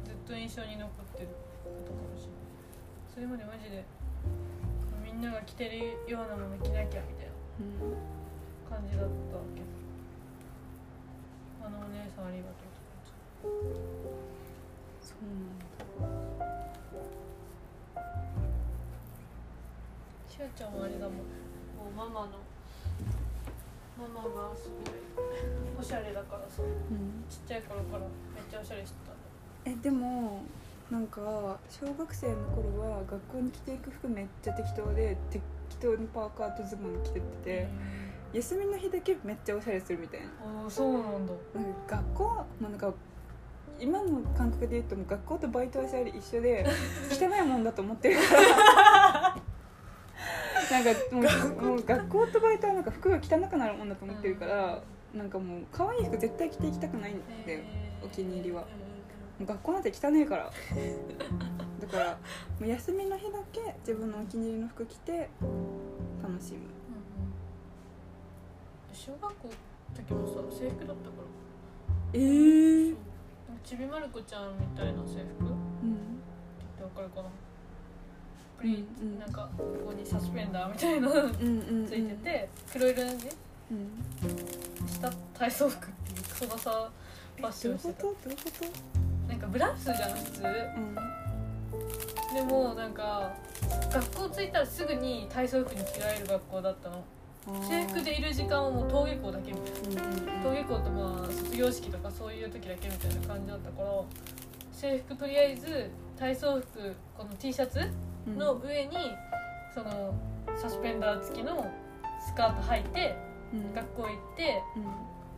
[0.06, 1.30] ずっと印象に残ってる。
[1.30, 1.34] こ
[1.86, 2.40] とかもしれない
[3.14, 3.84] それまでマジで
[5.04, 5.22] みん。
[5.22, 5.78] なが着てる
[6.12, 7.98] ようなもの着なきゃみたいなうん
[8.70, 9.14] 感じだった
[9.56, 9.68] けど
[11.66, 12.70] あのお姉さんありがとう
[15.02, 15.66] そうなんだ
[20.30, 21.24] しあちゃんはあれだもんも
[21.90, 22.38] うママの
[23.98, 24.94] ママがすごい
[25.80, 27.26] おしゃれだからさうん。
[27.30, 28.02] ちっちゃい頃から
[28.36, 29.14] めっちゃおしゃれしてた
[29.72, 30.44] えでも
[30.92, 35.44] なんか小学生の頃は学校に着ていく服めっちゃ適当で適
[35.82, 37.68] 当にパーカーとズボン着てってて
[38.34, 40.28] 休みの日だけめっちゃおしゃれするみたいな。
[40.28, 41.34] ああそうなんだ。
[41.56, 42.24] なんか学校
[42.60, 42.94] まあなんか
[43.80, 46.66] 今の感覚で言うともう学校とバイトは一緒で
[47.12, 49.38] 汚いもんだと思ってるから。
[50.70, 51.22] なんかも
[51.62, 54.82] うもう学校とバイトはなんか服が汚くなるもんだと思ってるから
[55.14, 57.62] なんかもう可愛い服絶対着ていきたくないんだよ
[58.04, 58.62] お気に入りは。
[58.62, 58.68] も
[59.46, 60.52] う学校なんて汚ねえから。
[61.80, 62.18] だから
[62.60, 65.30] もう休みの日だけ自分のお気に入りの服着て
[66.22, 66.60] 楽しむ。
[68.94, 69.54] 小学校の
[69.96, 71.28] 時もさ制服だったから。
[72.14, 72.96] えー、
[73.64, 75.46] ちびまる子ちゃんみたいな制服？
[75.46, 75.54] うん。
[75.54, 75.56] っ
[76.78, 77.30] てわかるかな
[78.58, 79.20] プリうんうん。
[79.20, 81.88] なんかここにサスペンダーみたいなのうんうんうん。
[81.88, 83.30] ついてて黒色のね
[83.72, 84.88] うん。
[84.88, 86.90] 下体操服っていうクソダサ
[87.38, 88.08] ファッシどういうこョンしてたと？
[88.08, 88.97] どういうこ
[89.28, 90.44] なんかブラウスじゃん普通。
[92.34, 93.34] でもなんか
[93.92, 97.04] 学校着いたらすぐに体操服に着替える学校だったの。
[97.64, 100.34] 制服でいる時間はもう登下校だけみたいな。
[100.44, 104.04] 登下校とまあ卒業式とかそういう時だけみたいな感じだったから
[104.74, 107.80] 制服とりあえず体操服この T シャツ
[108.28, 108.98] うんの上に
[109.74, 110.14] その
[110.58, 111.66] サスペンダー付きの
[112.26, 113.16] スカート履いて
[113.54, 113.74] うん。
[113.74, 114.84] 学校行ってうん。
[114.84, 114.92] も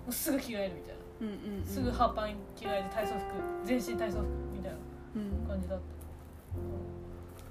[0.10, 1.28] うすぐ着替えるみたいなうん。
[1.28, 1.34] うん。
[1.60, 1.66] うん。
[1.66, 3.22] すぐハーパン着替えて体操服
[3.66, 4.78] 全身体操服みたいな
[5.48, 5.84] 感じだった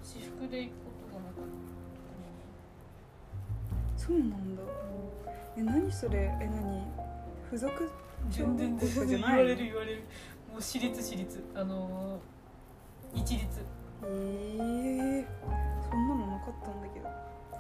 [0.03, 1.45] 私服で行くことがなかっ
[3.97, 4.57] たそうなん。
[4.57, 4.63] だ
[5.57, 6.87] え何それえ何
[7.47, 7.91] 付属
[8.31, 10.03] 全然全然言われる言われる
[10.51, 13.47] もう私立私立あのー一律
[14.03, 15.27] えー、
[15.91, 16.09] そん。
[16.09, 16.81] なのなかったん。
[16.83, 17.09] だけど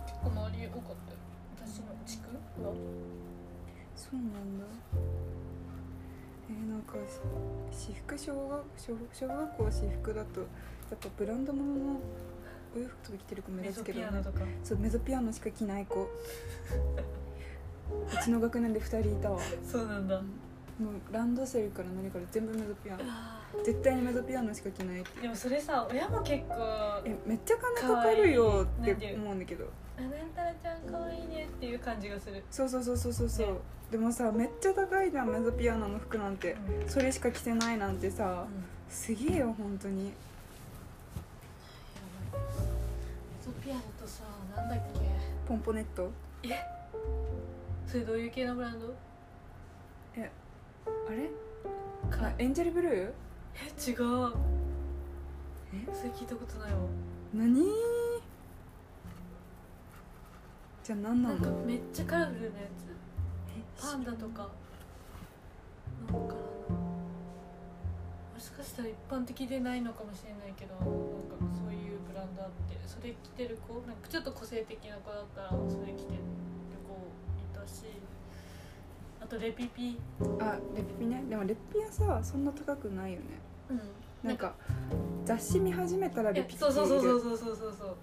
[0.06, 1.18] 結構周り多かったよ
[1.56, 2.38] 私の地区が
[3.96, 4.58] そうなん。
[4.58, 4.64] だ、
[6.66, 6.94] なんか
[7.70, 10.46] 私服小学小小学校私服だとや
[10.96, 12.00] っぱブランド物の
[12.74, 14.06] お洋服とか着てる子目立つけどね
[14.64, 16.08] そうメゾピアノしか着ない子。
[17.88, 19.38] うちの学年で2人いたわ。
[19.64, 20.20] そうなんだ。
[20.78, 23.02] もうランドセルから何から全部メゾピアノ。
[23.06, 25.10] あ絶対にメゾピアノしか着ないって。
[25.18, 29.64] ーでもそれさ親も結構あえめっちゃ金かかるよって思うんだけど
[30.02, 33.54] なんたらちゃん可愛いねっていう感じがする、そうそうそうそうそうそう、ね。
[33.90, 36.56] でもさめっちゃ高いじゃんメゾピアノの服なんて。
[36.82, 36.88] うん。
[36.88, 38.46] それしか着てないなんてさ
[38.88, 40.04] すげえよ本当に。
[40.04, 40.12] メ
[43.44, 44.24] ゾピアノとさ
[44.56, 45.00] なんだっけ？
[45.48, 46.10] ポンポネット？
[47.86, 48.94] それどういう系のブランド？
[50.16, 50.18] あ
[51.10, 51.30] れ？
[52.10, 52.26] か。
[52.26, 53.12] あエンジェルブルー？
[53.56, 54.32] え違う。
[55.74, 55.86] え？
[55.92, 56.78] それ聞いたことないわ。
[57.34, 57.64] 何？
[60.88, 62.50] じゃあ何ななんかのめっちゃカラフルなや
[63.76, 63.82] つ。
[63.82, 64.48] パンダとか。
[66.10, 66.40] なんかな。
[66.40, 66.40] も
[68.38, 70.88] しかしたら一般的でないのかもしれないけどなんか
[71.52, 76.20] そういうブランドあってそれ着てる子なんかちょっと個性的な子だったらそれ着てる
[76.88, 76.96] 子
[77.36, 77.84] いたし
[79.20, 80.00] あとレピピ。
[80.40, 81.22] あレッピね。
[81.28, 83.24] でもレッピはさそんな高くないよね。
[83.68, 83.80] うん。
[84.26, 84.54] なんか
[85.26, 86.72] 雑誌見始めたらレピそう。
[86.72, 87.96] そうそうそううそうそうそうそう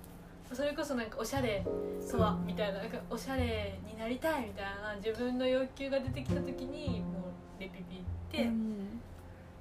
[0.54, 1.66] それこそなんかおしゃれ
[2.10, 9.02] とはみたいななんかおしゃれになりたいみたいな自分の欲求が出てきた時にもうレピピって、うん。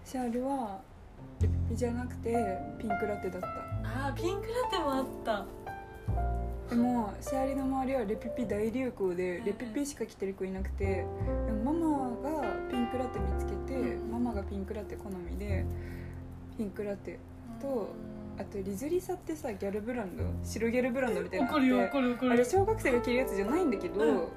[0.04, 0.80] シャールは
[1.40, 2.32] レピピじゃなくて
[2.78, 3.48] ピンクラテだった。
[3.48, 5.46] ああピンクラテもあった。
[6.68, 11.04] でもシャーリの周りはレピピ大流行でレピピしか着てる子いなくて
[11.46, 15.64] でもママがピンクラテ見つけてうんママがピンクラテ好みで
[16.56, 17.18] ピンクラテ
[17.60, 17.88] と
[18.38, 20.24] あとリズリサってさギャルブランド？
[20.42, 21.66] 白ギャルブランドみたいなのあって。
[21.66, 22.32] 怒るよ怒る怒る。
[22.32, 24.28] あれ小学生が着るやつじゃないんだけど、うん。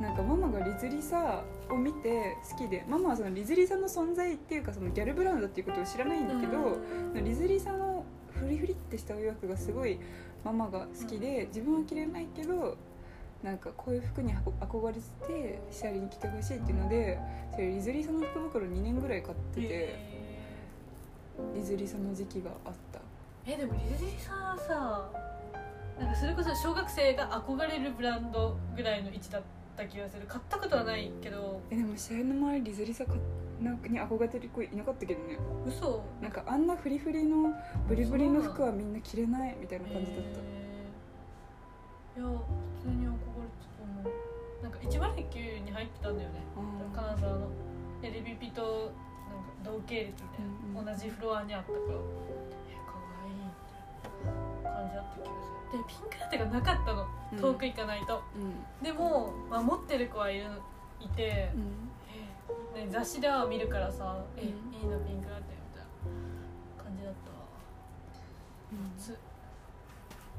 [0.00, 6.78] なんかママがリズリサを見て好きでママはそのリズリサの存在っていうかそのギャルブランドっていうことを知らないんだけど、
[7.22, 10.00] リズリサのフリフリってしたお洋服がすごい
[10.44, 12.76] ママが好きで、自分は着れないけど
[13.44, 17.18] なんかこういう服に憧憧れててシャリに着てほしいっていうので
[17.52, 20.34] それリズリサの福袋2年ぐらい買ってて、え
[21.54, 22.74] リズリサの時期があったー
[23.46, 25.10] えでもリズリーさんさ
[26.00, 29.42] なんかそれこそ小学生が憧れるブランドぐらいの位置だっ
[29.76, 30.26] た気がする。
[30.26, 31.60] 買ったことはないけど。
[31.70, 33.14] えでもシャリの周りリズリサか
[33.60, 35.38] なんかに憧れてる子いなかったけどね。
[35.66, 36.02] 嘘？
[36.20, 37.52] なんかあんなフリフリの
[37.86, 42.20] ブリブリの服はみんな着れないみたいな感じだった、えー。
[42.20, 42.44] いや普
[42.82, 43.20] 通に憧れて
[43.60, 44.12] たと思う。
[44.62, 46.40] なんか109に入ってたんだよね。
[46.56, 47.48] あ金沢の。
[48.02, 50.96] でレビピとなんか同系列みたいな、うんうん。
[50.96, 51.84] 同じフロアにあったから
[54.74, 57.06] 感じだった気がするでピンクラテがなかったの。
[57.32, 57.38] うん。
[57.38, 58.84] 遠く行かないと、うん。
[58.84, 60.46] でも、まあ、持ってる子はいる
[61.00, 61.90] いて、うん。
[62.74, 64.48] ね、雑誌では見るからさ「えうん。
[64.74, 67.36] いいなピンクラテ」みたいな感じだったわ。
[68.98, 69.16] つ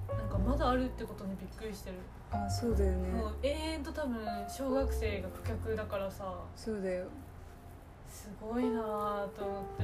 [0.08, 1.98] なんかまだあるってことにびっくりしてる、
[2.32, 3.10] あそうだよね。
[3.10, 6.36] もう永遠と多分小学生が顧客だからさ。
[6.56, 7.06] そうだよ。
[8.08, 9.84] すごいなぁと思って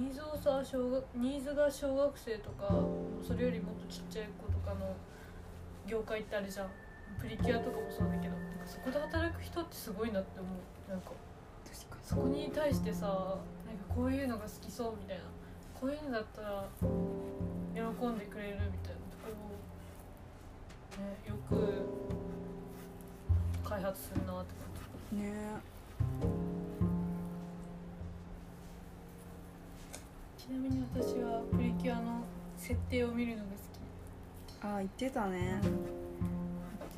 [0.00, 2.74] ニーズをさ小学ニーズが小学生とか
[3.22, 4.96] それよりもっとちっちゃい子とかの
[5.86, 6.70] 業界ってあるじゃん。
[7.20, 8.34] プリキュアとかもそうだけど
[8.64, 10.52] そこで働く人ってすごいなって思う。
[10.90, 11.10] なんか
[12.02, 13.38] そこに対してさなんか
[13.94, 15.24] こういうのが好きそうみたいな。
[15.78, 16.64] こういうのだったら
[17.74, 19.32] 喜んでくれるみたいなところ
[21.04, 21.56] を、ね、よく
[23.66, 24.52] 開発するなって
[25.10, 25.32] 感にね
[30.50, 32.24] なみに私はプリキュアの
[32.56, 34.66] 設定を見るのが好き。
[34.66, 35.38] あ言ってたね。
[35.38, 35.64] めっち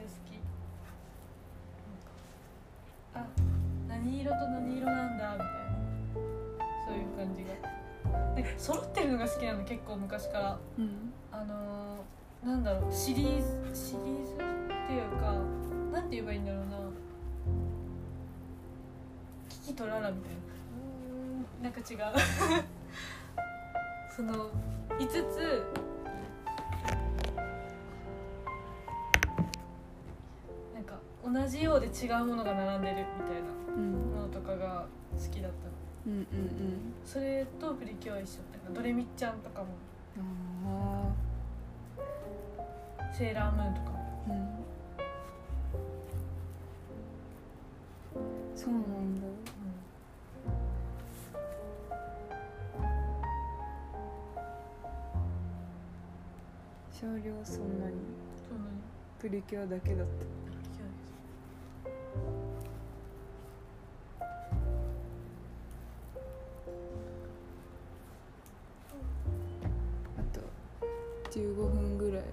[0.00, 0.40] ゃ好き。
[3.14, 3.26] あ
[3.86, 5.50] 何色と何色なんだみたいな。
[6.86, 7.50] そういう感じが。
[8.34, 10.58] なんか揃ってるのが好きなの結構昔から。
[10.78, 11.12] うん。
[11.30, 14.36] あのー、なんだろうシリーズシリーズっ
[14.88, 15.34] ていうか
[15.92, 16.78] なんて言えばいいんだろうな。
[19.50, 20.38] キキとララみたいな。
[21.60, 21.62] うーん。
[21.62, 22.64] なんか違う
[24.14, 24.50] その
[24.98, 25.62] 5つ。
[30.74, 33.92] なんか同じようで違うものが並んでるみたいなうん。
[34.12, 34.86] ものとかが
[35.16, 35.66] 好きだった。
[35.66, 35.72] の
[36.06, 36.26] うんうん。
[37.06, 38.42] それとプリキュア一緒。
[38.52, 39.68] なんかドレミちゃんとかも。
[43.16, 43.98] セーラームーンとかも。
[44.28, 44.32] あ
[48.14, 48.56] うん。
[48.56, 48.82] そうなん
[49.20, 49.41] だ
[57.02, 57.94] 少量そんなに。
[58.48, 58.76] そんなに
[59.18, 60.12] プリキュアだけだった
[70.16, 70.40] あと
[71.36, 72.22] 15分ぐらい。
[72.22, 72.28] こ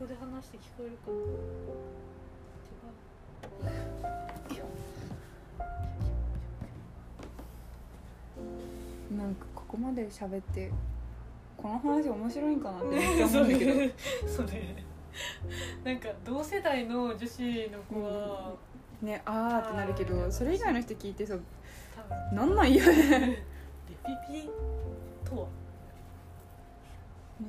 [0.00, 1.10] こで話して聞こえるか
[3.64, 3.70] な
[4.54, 4.64] 違う。
[9.16, 10.70] なんかここまで喋って
[11.56, 13.72] この話面白いんかなってめっちゃ思うんだけど。
[14.24, 14.76] それ
[15.82, 18.54] なんか同世代の女子の子は、
[19.02, 21.36] ねあーってなるけどそれ以外の人聞いてさ
[22.32, 23.18] なんなんよね。
[23.18, 23.44] レ
[24.28, 24.50] ピピ
[25.24, 25.48] とは？
[27.40, 27.46] ね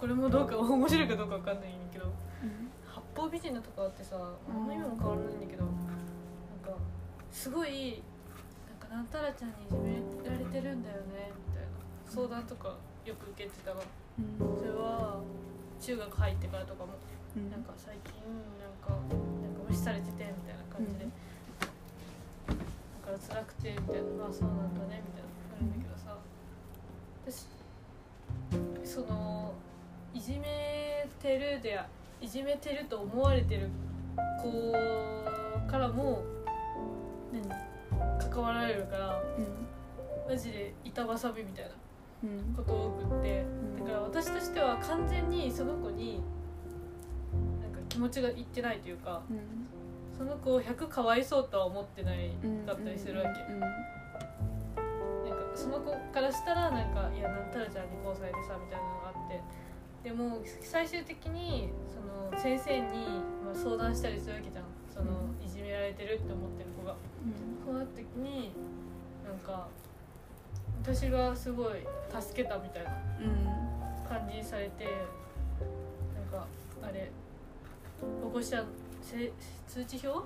[0.00, 2.10] これもどうか面白いかどうかわかんないんだけど
[2.88, 5.76] 八方美人のとかあってさあんま今も変わらないんだけどなん
[6.64, 6.80] か
[7.30, 8.02] すごい
[8.80, 11.68] なんかなんたらちゃんにいじめられてるんだよねみたいな
[12.08, 13.84] 相談とかよく受けてたの
[14.56, 15.20] それは
[15.78, 16.96] 中学入ってからとかも
[17.52, 18.16] なんか最近
[18.56, 22.56] なんかなんか無視されててみたいな感じで、だ
[23.04, 26.16] から辛くてみたいな「ああそうなんだね」みたいななるんだけどさ。
[27.26, 27.46] 私
[28.84, 29.52] その
[30.14, 31.80] いじめてるで
[32.20, 33.68] いじめてると思われてる
[34.42, 34.72] 子
[35.70, 36.22] からも
[37.32, 37.42] 何
[38.30, 39.22] 関わられるから
[40.28, 41.70] マジで板挟みみたいな
[42.56, 43.44] こと多くって。
[43.78, 46.20] だから私としては完全にその子に
[47.62, 49.22] なんか気持ちがいってないというか
[50.16, 52.30] その子を100かわいそうとは思ってない
[52.66, 53.40] かったりするわけ。
[53.54, 59.40] なんかその子からしたらなんか「いやなんたらちゃんに交際でさ」みたいなのがあって
[60.02, 62.00] でも最終的にそ
[62.34, 62.86] の先生に
[63.44, 64.64] まあ相談したりするわけじゃん。
[64.92, 65.06] その
[65.44, 66.96] いじめられてるって思ってる子が。
[67.64, 68.52] そうなった時に
[69.24, 69.68] なんか
[70.82, 71.86] 私がすごい
[72.20, 72.90] 助けたみたいな
[74.08, 76.46] 感じにされてなんか
[76.82, 77.10] あれ
[78.22, 78.64] 保護者
[79.02, 79.30] せ
[79.68, 80.24] 通知表？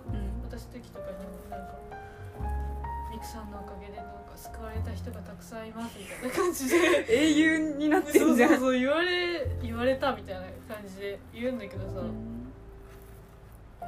[0.51, 1.17] 渡す時とかに
[1.51, 1.75] なんか
[3.15, 7.07] 「ミクさんのおかげでなんか救われた人がたくさんいます」みたいな感じで。
[7.09, 8.55] 英雄になってそんじゃん。
[8.55, 12.01] うそうそう言われ言われたみたいな感じで言うんだけどさ、いや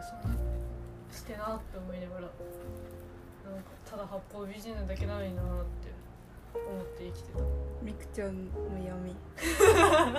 [0.00, 0.38] そんな
[1.10, 2.34] してなって思いながらなんか
[3.84, 5.90] ただ八方美人なだけなのになって
[6.54, 7.40] 思って生きてた。
[7.40, 7.42] い
[7.82, 9.10] みくちゃんの闇。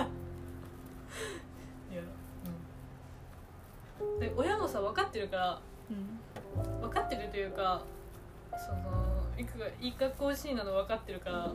[1.96, 2.02] や
[4.02, 4.20] うん。
[4.20, 5.58] で親もさ分かってるから
[5.90, 6.20] うん。
[6.82, 7.82] 分かってるというか
[8.58, 8.97] その
[9.38, 11.36] いくがいい格好しいなの分かってるから「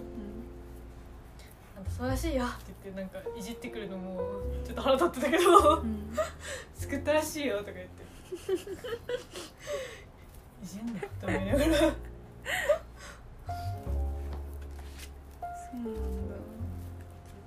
[1.76, 4.22] なんか素晴らしいよ」って言ってなんかいじってくるのも
[4.64, 6.18] ちょっと腹立ってたけどうん
[6.74, 8.04] 「作ったらしいよ」とか言って。
[10.64, 11.66] いじんなって思いながら。
[11.66, 11.84] そうなんだ。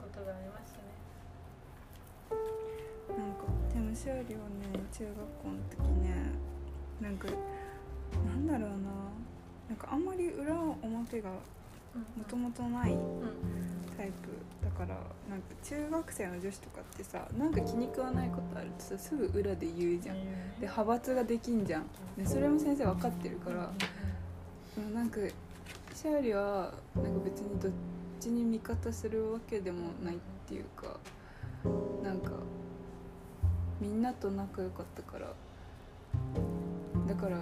[0.03, 0.85] ことがありましたね。
[3.17, 6.11] なんかでも勝利はね中学校の時ね
[7.01, 7.29] なんか
[8.27, 8.77] なんだろうな
[9.69, 13.01] なんかあんまり裏表がもともとないうん。
[13.97, 14.29] タイプ
[14.63, 14.89] だから
[15.31, 20.17] なんか中学生の女子とかってさなんか気に食わないことあるとさすぐ裏で言うじゃん。
[20.17, 20.23] で
[20.61, 21.87] 派閥ができんじゃん。
[22.17, 23.73] でそれも先生分かってるから
[24.95, 25.19] なんか
[25.91, 27.73] 勝利はなんか別にどっ
[28.21, 30.99] ちに味方するわけでもないっていうか
[32.03, 32.33] なんか
[33.81, 35.27] みんなと仲良かったから
[37.09, 37.39] だから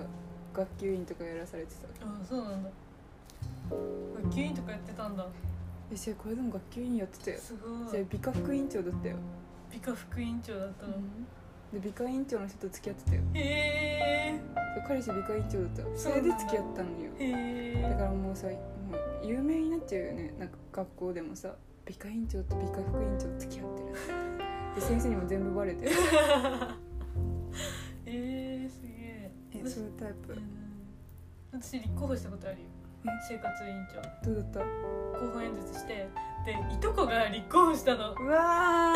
[0.55, 2.07] 学級委員とかやらされてた。
[2.07, 2.71] あそうなんだ。
[4.23, 5.27] 学級委員とかやってたんだ。
[5.93, 7.39] えしこれでも学級委員やってたよ。
[7.39, 7.91] すごい。
[7.91, 9.17] じゃあ美化副委員長だったよ、
[9.71, 10.93] 美化副委員長だったの、
[11.73, 13.23] で美化委員長の人と付き合ってたよ。
[13.35, 14.41] へえ。
[14.87, 17.11] 彼氏美化委員長だったそれで付き合ったのよ。
[17.19, 17.83] へえ。
[17.83, 20.35] だからもうさもう有名になっちゃうよね。
[20.39, 21.55] なんか学校でもさ
[21.87, 23.89] 美化委員長と美化副委員長付き合ってる
[24.75, 25.87] で先生にも全部バレて。
[25.89, 25.93] る
[28.07, 28.11] え
[28.51, 28.54] え
[29.69, 30.33] そういうタイプ。
[30.33, 31.61] うん。
[31.61, 32.65] 私立候補したことあるよ。
[32.67, 32.75] え？
[33.29, 33.87] 生活委員
[34.23, 34.31] 長。
[34.31, 34.65] どうだっ
[35.19, 36.09] 候補演説して。
[36.45, 38.15] でいとこが立候補したの。
[38.15, 38.93] たうわ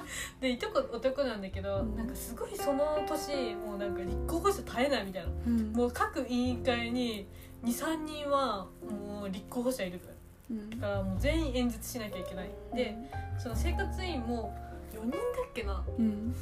[0.40, 1.96] でいとこ男なんだけど、うん。
[1.96, 5.28] なんかすごいその年もうなんか立候補者絶えないみたいな。
[5.28, 5.72] ー、うん。
[5.72, 7.26] もう各委員会に
[7.64, 10.14] 23人はもう立候補者いるから
[10.50, 10.70] うん。
[10.70, 12.50] だからもう全員演説しなきゃいけない。
[12.74, 12.96] で
[13.38, 14.54] その生活委員も
[14.92, 15.20] 4人だっ
[15.54, 15.84] けな。
[15.98, 16.34] うん。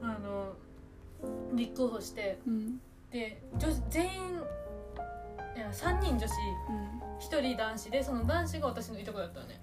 [0.00, 0.54] あの
[1.54, 2.38] 立候補して。
[2.46, 2.80] うん
[3.12, 4.42] で女子全員
[5.54, 6.32] いや3人女子
[6.70, 7.02] うん。
[7.20, 9.60] 1人男子でその男子が私のいとこだったのね。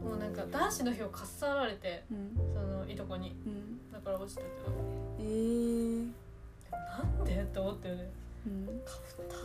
[0.00, 0.06] うん。
[0.08, 2.36] もうなんか男子の票かっさられてうん。
[2.54, 3.92] そのいとこにうん。
[3.92, 4.52] だから落ちたけど。
[5.20, 6.10] えー
[6.98, 8.10] なんでって思ったよね。
[8.46, 8.66] うん。
[8.84, 9.36] かぶった。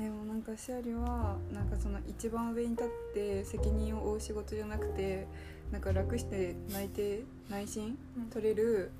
[0.00, 5.26] でもなんかシャリはなんかその一番上に立って責任を負う仕事じゃなくて
[5.70, 8.24] なんか楽して内定内心うん。
[8.30, 8.90] 取れる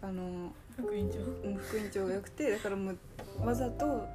[0.00, 1.18] あの副委員長。
[1.18, 4.06] うん副委員長がよくてだからもうわざと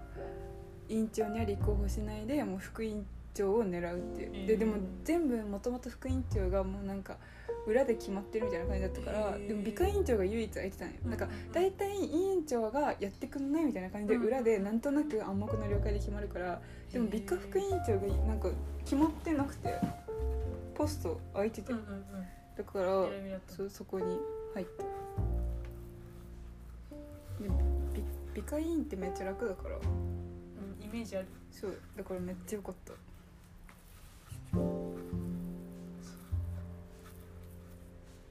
[0.90, 4.46] 委員長には立候補しないでもう副委員長を狙うっていう、えー。
[4.48, 7.18] ででも全部もともと副委員長がもうなんか
[7.68, 9.48] 裏で決まってるみたいな感じだったから、えー。
[9.50, 11.18] でも美化委員長が唯一空いてたのよ、なん。
[11.18, 14.24] か大体委員長がやってくんないみたいな感じでうん。
[14.24, 18.50] 裏でなんとなく暗黙の了解で決まるからでも美化副委員長がなんか
[18.84, 19.76] 決まってなくて
[20.74, 22.04] ポスト空いてて、うんうんうん。
[22.56, 24.18] だからそこに
[24.54, 24.84] 入った
[27.40, 27.50] で
[27.94, 29.78] 美美化委員ってめっちゃ楽だから。
[29.78, 29.84] うん
[30.84, 31.28] イメージある。
[31.52, 32.94] そうだからめっちゃよかった。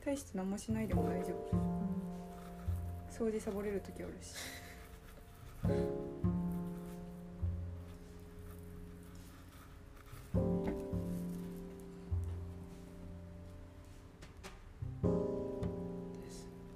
[0.05, 1.57] 大して何もしないでも大丈夫。
[3.11, 4.35] 掃除サボれる時あるし。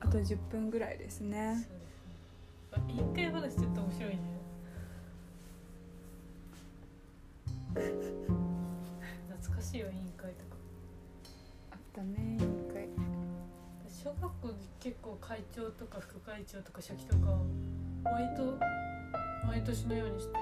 [0.01, 1.69] あと10分ぐらいですね
[2.73, 4.19] そうですねあ委員会話ちょっと面白いね。
[9.29, 10.57] 懐かしいよ委員会とか。
[11.73, 12.89] あったね一回
[13.89, 17.39] 小学校で結構会長とか副会長とか書記とか
[18.05, 18.59] 割と
[19.47, 20.41] 毎年のようにしてた。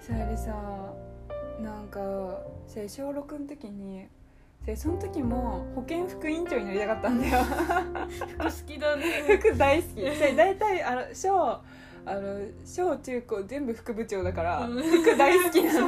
[0.00, 0.94] さゆりさ
[1.60, 2.00] なんか
[2.66, 4.08] さ小6の時に
[4.66, 7.42] さその時も保健副委員長になりたかったんだよ。
[7.42, 9.04] 服好きだね。
[9.40, 10.16] 服大好き。
[10.16, 11.60] さ大体あの小
[12.04, 14.82] あの小中高全部副部長だからうん。
[14.82, 15.86] 服大好きなの。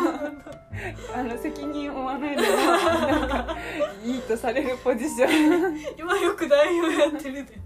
[1.15, 2.43] あの責任を負わないの。
[2.43, 3.57] がなんか
[4.05, 5.81] いいとされるポジション。
[5.97, 7.59] 今よく代表やってるで。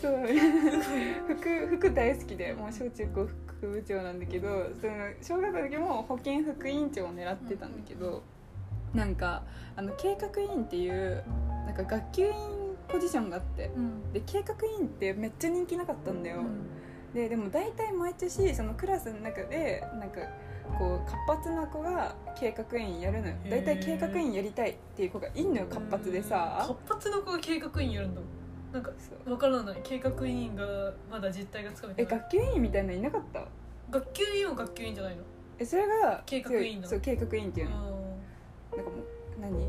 [0.00, 0.14] そう。
[1.34, 3.28] 服服大好きでもう小中高
[3.58, 4.48] 副部長なんだけど
[4.80, 8.22] その小学校の時も保健副委員長を狙ってたんだけど
[8.94, 9.42] なんか
[9.76, 11.22] あの計画委員っていう
[11.66, 12.32] なんか学級委員
[12.88, 14.12] ポジションがあってうん。
[14.12, 16.42] で計画委員ってめっちゃ人気なかったんだよ、
[17.12, 20.20] ででも大体毎年そのクラスの中でなんか
[20.78, 23.34] こう活発な子が計画委員やるのよ。
[23.50, 26.64] 大体計画委員やりたいっていう子がいんのよ活発でさ。
[26.66, 28.20] 活発な子が計画委員やるんだ
[28.72, 29.32] なんかそう。
[29.32, 29.80] わからない。
[29.84, 32.18] 計画委員がまだ実態がつかめてえない。
[32.18, 33.44] 学級委員みたいなのいなかった？
[33.90, 35.22] 学級委員は学級委員じゃないの？
[35.58, 36.88] えそれが計画委員の？
[36.88, 37.76] そう計画委員っていうの。
[37.90, 38.05] う
[38.76, 39.00] なんかもう
[39.40, 39.68] 何？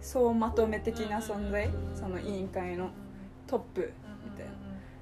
[0.00, 1.66] 総まとめ的な存在？
[1.66, 2.90] うんその委員会の
[3.46, 3.92] トップ
[4.24, 4.52] みたいな。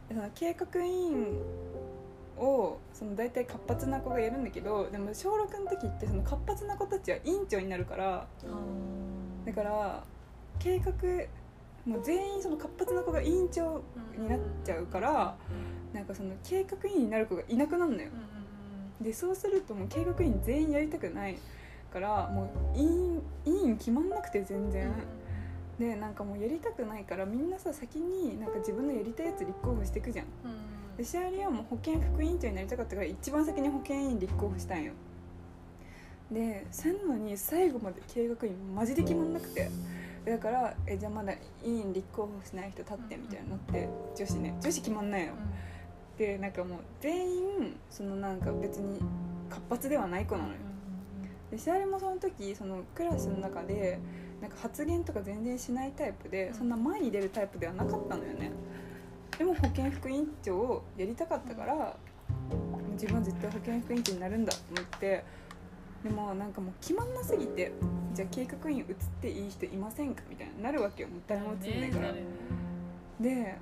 [0.08, 1.38] でその計画委員
[2.36, 8.26] をその大体活発な子がやるんだけどでも小6の時ってその活発な子たちは委員長になるから
[9.44, 10.04] だから
[10.58, 10.92] 計画
[11.86, 13.82] もう全員その活発な子が委員長
[14.18, 15.36] になっちゃうから
[15.92, 18.10] なんかその計画委員になる子がいなくなるのよ。
[19.00, 21.38] でそうするともう計画委員全員やりたくない
[21.94, 24.92] からもう委員委員決まんなくて全然。
[25.78, 30.26] でなんかもうやりたくないからみんなさ先になんか自分のやりたいやつ立候補してくじゃん。
[30.96, 34.92] でシャーリーはもう保健副委員長になりたかったから一番先に保健委員立候補したんよ。
[36.30, 39.70] でそんのに最後まで計画委員マジで決まんなくて。
[40.24, 45.34] だからえじゃあまだ委員立候補しない人立ってみたいになって女子ね女子決まんないの
[46.16, 49.00] でなんかもう全員そのなんか別に
[49.50, 50.54] 活発ではない子なのよ
[51.50, 53.98] でシャーリーもその時そのクラスの中で
[54.40, 58.50] なんか発言とか全然しないタイプでそんな前に出るタイプではなかったのよね。
[59.38, 61.96] でも保健副委員長をやりたかったから
[62.92, 65.24] 自分は絶対保健副委員長になるんだと思って
[66.04, 67.72] でもなんかもう決まんなすぎて
[68.12, 72.12] じゃあ計画委員移っていい人いませんかみたいになるわけよもう誰も移んないから、
[73.20, 73.58] で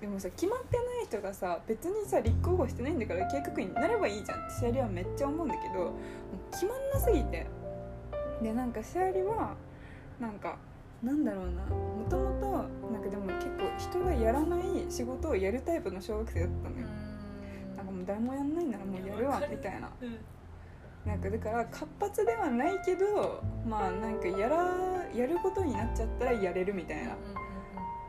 [0.00, 7.46] でもさ決まってない人がさ別にさ立候補してないんだから計画員になればいいじゃんってシャリはめっちゃ思うんだけどもう決まんなすぎて。
[8.42, 9.54] でなんかシャリは
[10.20, 10.58] なんか
[11.02, 16.86] なんだろうなもともとなんかでも結構人がやらない仕事をやるタイプの小学生だったのよ。
[17.76, 19.90] なんかもう誰もやんないならもうやるわみたいな。
[21.06, 24.56] なんかだから活発ではないけどまあなんかやら
[25.14, 27.12] やることになっちゃったらやれるみたいな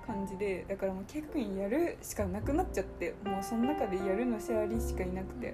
[0.08, 5.53] 感じでだからもう計画員やるしかなくなっちゃってもうその中でやるのシェアリーしかいなくて。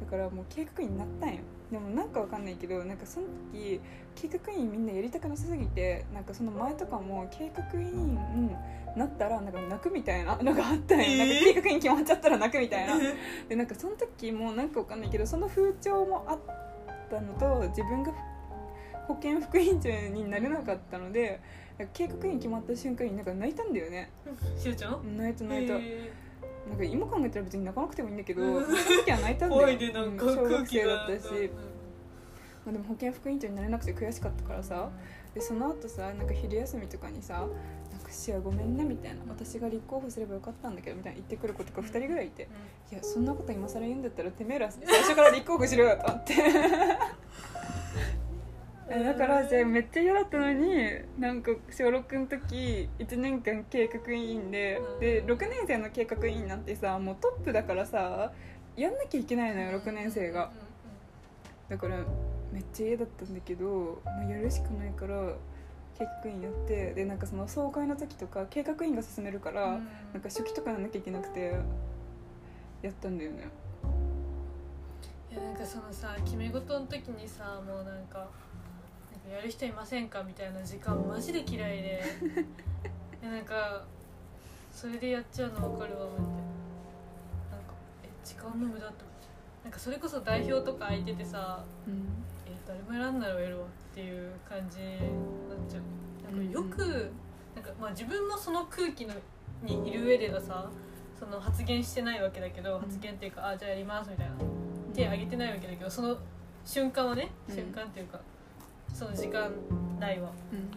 [0.00, 1.40] だからもう計画員になったんよ。
[1.72, 3.80] でもなんかわかんないけどなんかその時
[4.14, 8.50] 計画員みんなやりたくなさすぎてなんかその前とかも計画員、うん、
[8.96, 11.18] なったらなんか泣くみたいなのがあったんよ、えー？
[11.18, 12.94] なんか計画員決まっちゃったら泣くみたいな。
[13.48, 16.38] でなんかその時もなんかわかんないけどその風潮もあっ
[17.10, 18.12] たのと自分が
[19.08, 21.40] 保健副委員長になれなかったのでなんか
[21.92, 24.10] 計画員決まった瞬間になんか泣いたんだよね。
[24.56, 25.16] しおちゃん？
[25.16, 26.12] 泣いた泣いた、へ
[26.68, 28.64] なんか今考えたら別に泣かなくてもいいんだけど、うん。
[28.64, 29.62] その時は泣いたんだよ。
[29.62, 31.50] ー怖いでなんかうん小空学生だったし、
[32.64, 34.90] まあ、でも保健副委員長になれなくて悔しかったからさ。
[35.34, 37.44] でその後さなんか昼休みとかにさ
[37.90, 42.46] 「なんかシアごめんね」みたいな「私が立候補すればよかったんだけど」みたいな言ってくる子とか2人ぐらいいて
[42.92, 46.34] 「いやそんなこと今更言うんだったらてめえら最初から立候補しろよ」と思って。
[46.34, 46.36] え
[48.88, 50.74] だからじゃあめっちゃ嫌だったのに
[51.18, 58.30] なんか小6の時1年間計画委員でで6年生の計画委員なんてさもうトップだからさ
[58.76, 60.50] やんなきゃいけないのよ6年生が。
[61.68, 61.96] だから
[62.52, 65.32] めっちゃ嫌だったんだけど、まあ、やるしかないから
[65.98, 71.54] 計画員やってでなんかその総会の時とか計画員が進めるから、なんか初期とかやんなきゃいけなくて
[72.82, 73.48] やったんだよね。
[75.32, 78.28] いやなんかそのさ決め事の時にさもうなんか
[79.30, 82.02] やる人いませんかみたいな時間マジで嫌いで。
[83.22, 83.84] えなんか
[84.70, 89.28] それでやっちゃうの分かるわマジでなんかえ時間の無駄って思っちゃ
[89.62, 89.64] う。
[89.64, 92.24] なんかそれこそ代表とか空いててさうん。
[92.46, 95.00] え誰も選んだらやるわっていう感じになっ
[95.68, 96.36] ちゃう。
[96.36, 97.12] なんかよく、
[97.54, 99.14] なんかまあ自分もその空気の
[99.62, 100.68] にいる上ではさ
[101.18, 102.80] その発言してないわけだけど、ん。
[102.80, 104.34] 発言っていうかあじゃあやりますみたいな。
[104.92, 106.16] 手挙げてないわけだけどその
[106.64, 107.54] 瞬間はねうん。
[107.54, 108.20] 瞬間っていうか、
[108.94, 109.50] その時間
[109.98, 110.70] 内はうん。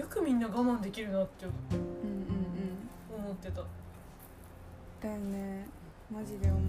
[0.00, 3.62] よくみんな我慢できるなってうんうん思ってた
[5.00, 5.66] だよね。
[6.12, 6.60] マジで思う。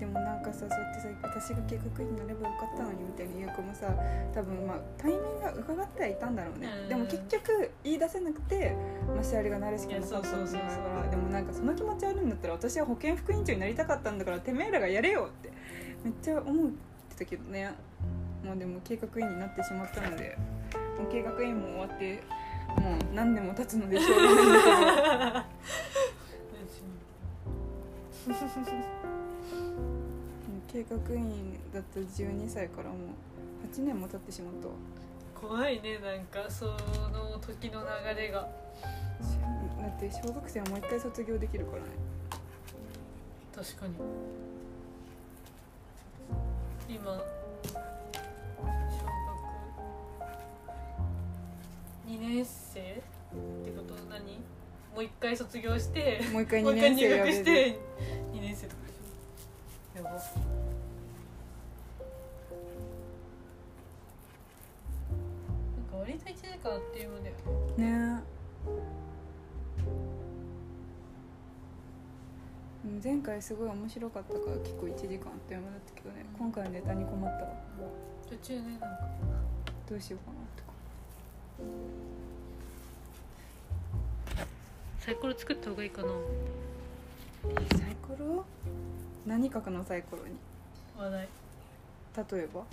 [0.00, 3.86] でもなんかさそうやってさ私が計画になればよかったのにみたいに言う子もさ
[4.34, 6.88] 多分まあタイミングが伺ってはいたんだろうね、うん。
[6.88, 8.74] でも結局言い出せなくて
[9.06, 10.58] まあシャリがなるしかなかったそうか
[11.04, 15.52] らでもなんかその気持ちあるんだったら私は保健副委員長になりたかったんだからてめえらがやれよって
[16.02, 16.70] めっちゃ思っ
[17.10, 17.72] てたけどね
[18.44, 20.36] まあでも計画員になってしまったので
[20.98, 22.22] もう計画員も終わって
[22.80, 24.18] もう何年も経つのでしょう。
[24.18, 25.44] がないんだけど
[30.72, 32.98] 計画員だった12歳からもう
[33.70, 34.74] 8年も経ってしまったわ。
[35.58, 38.48] 怖いねなんかその時の流れが。
[39.82, 41.88] だって小学生はもう一回卒業できるからね。
[43.54, 43.94] 確かに。
[46.88, 47.22] 今
[52.22, 52.82] 年生っ
[53.64, 54.40] てこと何？
[54.94, 57.34] もう一回卒業してもう一回2もう一回入年生やれる。
[57.34, 57.78] 学して
[58.32, 58.82] 2年生とか
[59.96, 60.10] やば。
[60.10, 60.22] なんか
[65.98, 67.34] 割と1時間あっていうのだよ
[67.76, 67.86] ね。
[67.86, 68.22] ね。
[72.84, 76.24] うん前回すごい面白かったから結構1時間あっという間だったけどね。
[76.38, 77.52] 今回はネタに困ったわ。
[78.28, 78.86] 途中ねなんか。
[79.88, 80.71] どうしようかなとか
[85.00, 86.08] サイコロ作った方がいいかな。
[87.76, 88.44] サイコロ？
[89.26, 90.36] 何書くのサイコロに？
[90.96, 91.28] 話題。
[92.38, 92.64] 例えば？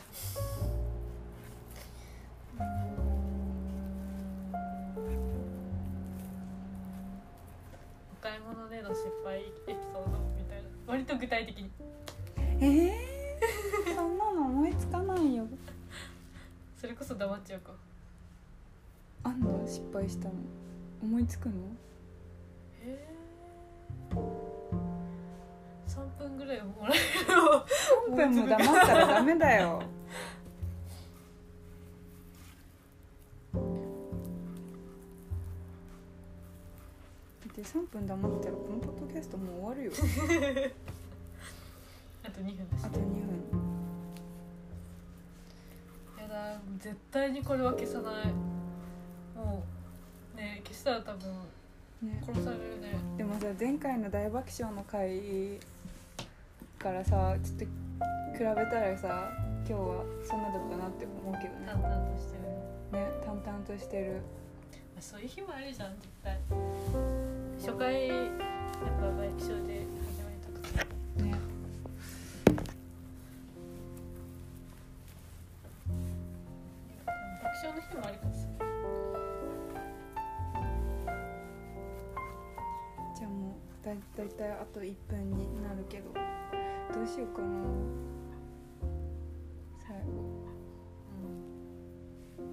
[8.14, 10.70] お買い物での失敗エピソードみたいな。
[10.88, 11.70] 割と具体的に。
[12.62, 15.46] ええー、そんなの思いつかないよ。
[16.80, 17.72] それこそ黙っちゃうか
[19.24, 20.34] あんの失敗したの？
[21.02, 21.56] 思いつくの？
[22.84, 23.08] え
[25.88, 26.98] 3分ぐらいもらえ
[27.28, 27.66] るの
[28.16, 29.84] ？3分も黙ったらダメだよ。
[37.42, 39.92] だって3分黙ったらこのポッドキャストもう終わるよ。
[42.24, 42.86] あと2分です。
[42.86, 43.10] あと2分。
[46.22, 48.34] やだ絶対にこれは消さない
[49.40, 49.64] も
[50.36, 51.32] うね消したら多分
[52.02, 52.22] ね。
[52.26, 52.96] 殺されるね。
[53.18, 55.60] でもさ前回の大爆笑の回
[56.78, 57.70] からさちょっと比
[58.40, 59.32] べたらさ
[59.68, 61.66] 今日はそんなだったなって思うけどね。
[61.68, 62.42] 淡々としてる。
[62.92, 64.22] ね淡々としてる。
[65.00, 66.40] そういう日もあるじゃん絶対。
[67.60, 68.28] 初回やっ
[69.00, 69.86] ぱ爆笑で
[84.74, 86.14] と1分になるけど
[86.94, 87.48] どうしようかな。
[89.78, 90.04] 最後。
[92.38, 92.44] うん。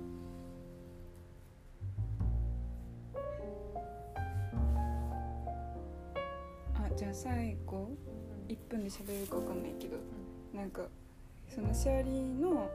[6.75, 7.91] あじゃあ最後
[8.49, 9.97] 1分で喋れるか分かんないけど
[10.55, 10.83] なんか
[11.49, 12.71] そのシャーリーの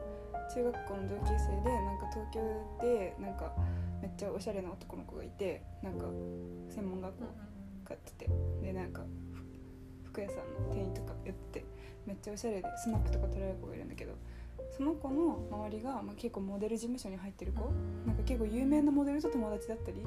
[0.54, 2.40] 中学校の同級生でなんか東京
[2.80, 3.52] でなんか
[4.00, 6.06] めっちゃおしゃれな男の子がいてなんか
[6.68, 7.24] 専門学校
[7.86, 8.30] 通ってて
[8.62, 9.02] でなんか
[10.12, 11.66] 服屋さんの店員とかやってて
[12.06, 14.12] めっちゃおしゃれでスナップとか撮られる子がいるんだけど
[14.76, 17.60] その子の周りが、まあ、結構モデル事務所に入ってる子
[18.06, 19.98] なんか結構有名なモデルと友達だったり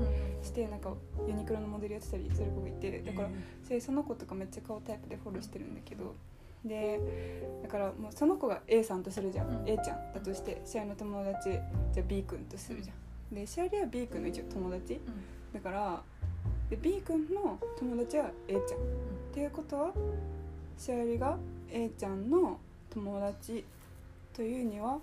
[0.41, 0.93] してなんか
[1.27, 3.29] ユニクロのモデルやってたりする子がいてだから
[3.69, 6.15] でその子とかめっちゃ顔タイプでフォローしてるんだけど
[6.65, 6.99] で
[7.61, 9.69] だからもうその子が A さんとするじゃん、うん。
[9.69, 10.13] A ちゃん。
[10.13, 11.51] だとしてシェアの友達
[11.93, 12.93] じゃあ B 君とするじゃ
[13.31, 14.99] ん、でシェアリは B 君の一応友達。
[15.53, 16.01] だから
[16.69, 18.63] で B 君の友達は A ちゃん、っ
[19.33, 19.91] ていうことは
[20.77, 21.37] シェアリが
[21.71, 22.59] A ちゃんの
[22.89, 23.65] 友達
[24.33, 24.97] というには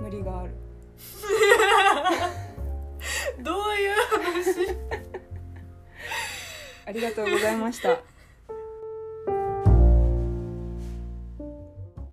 [0.00, 0.52] 無理がある。
[3.42, 3.92] どういう
[4.22, 4.76] 話？
[6.86, 7.98] ありがとうございました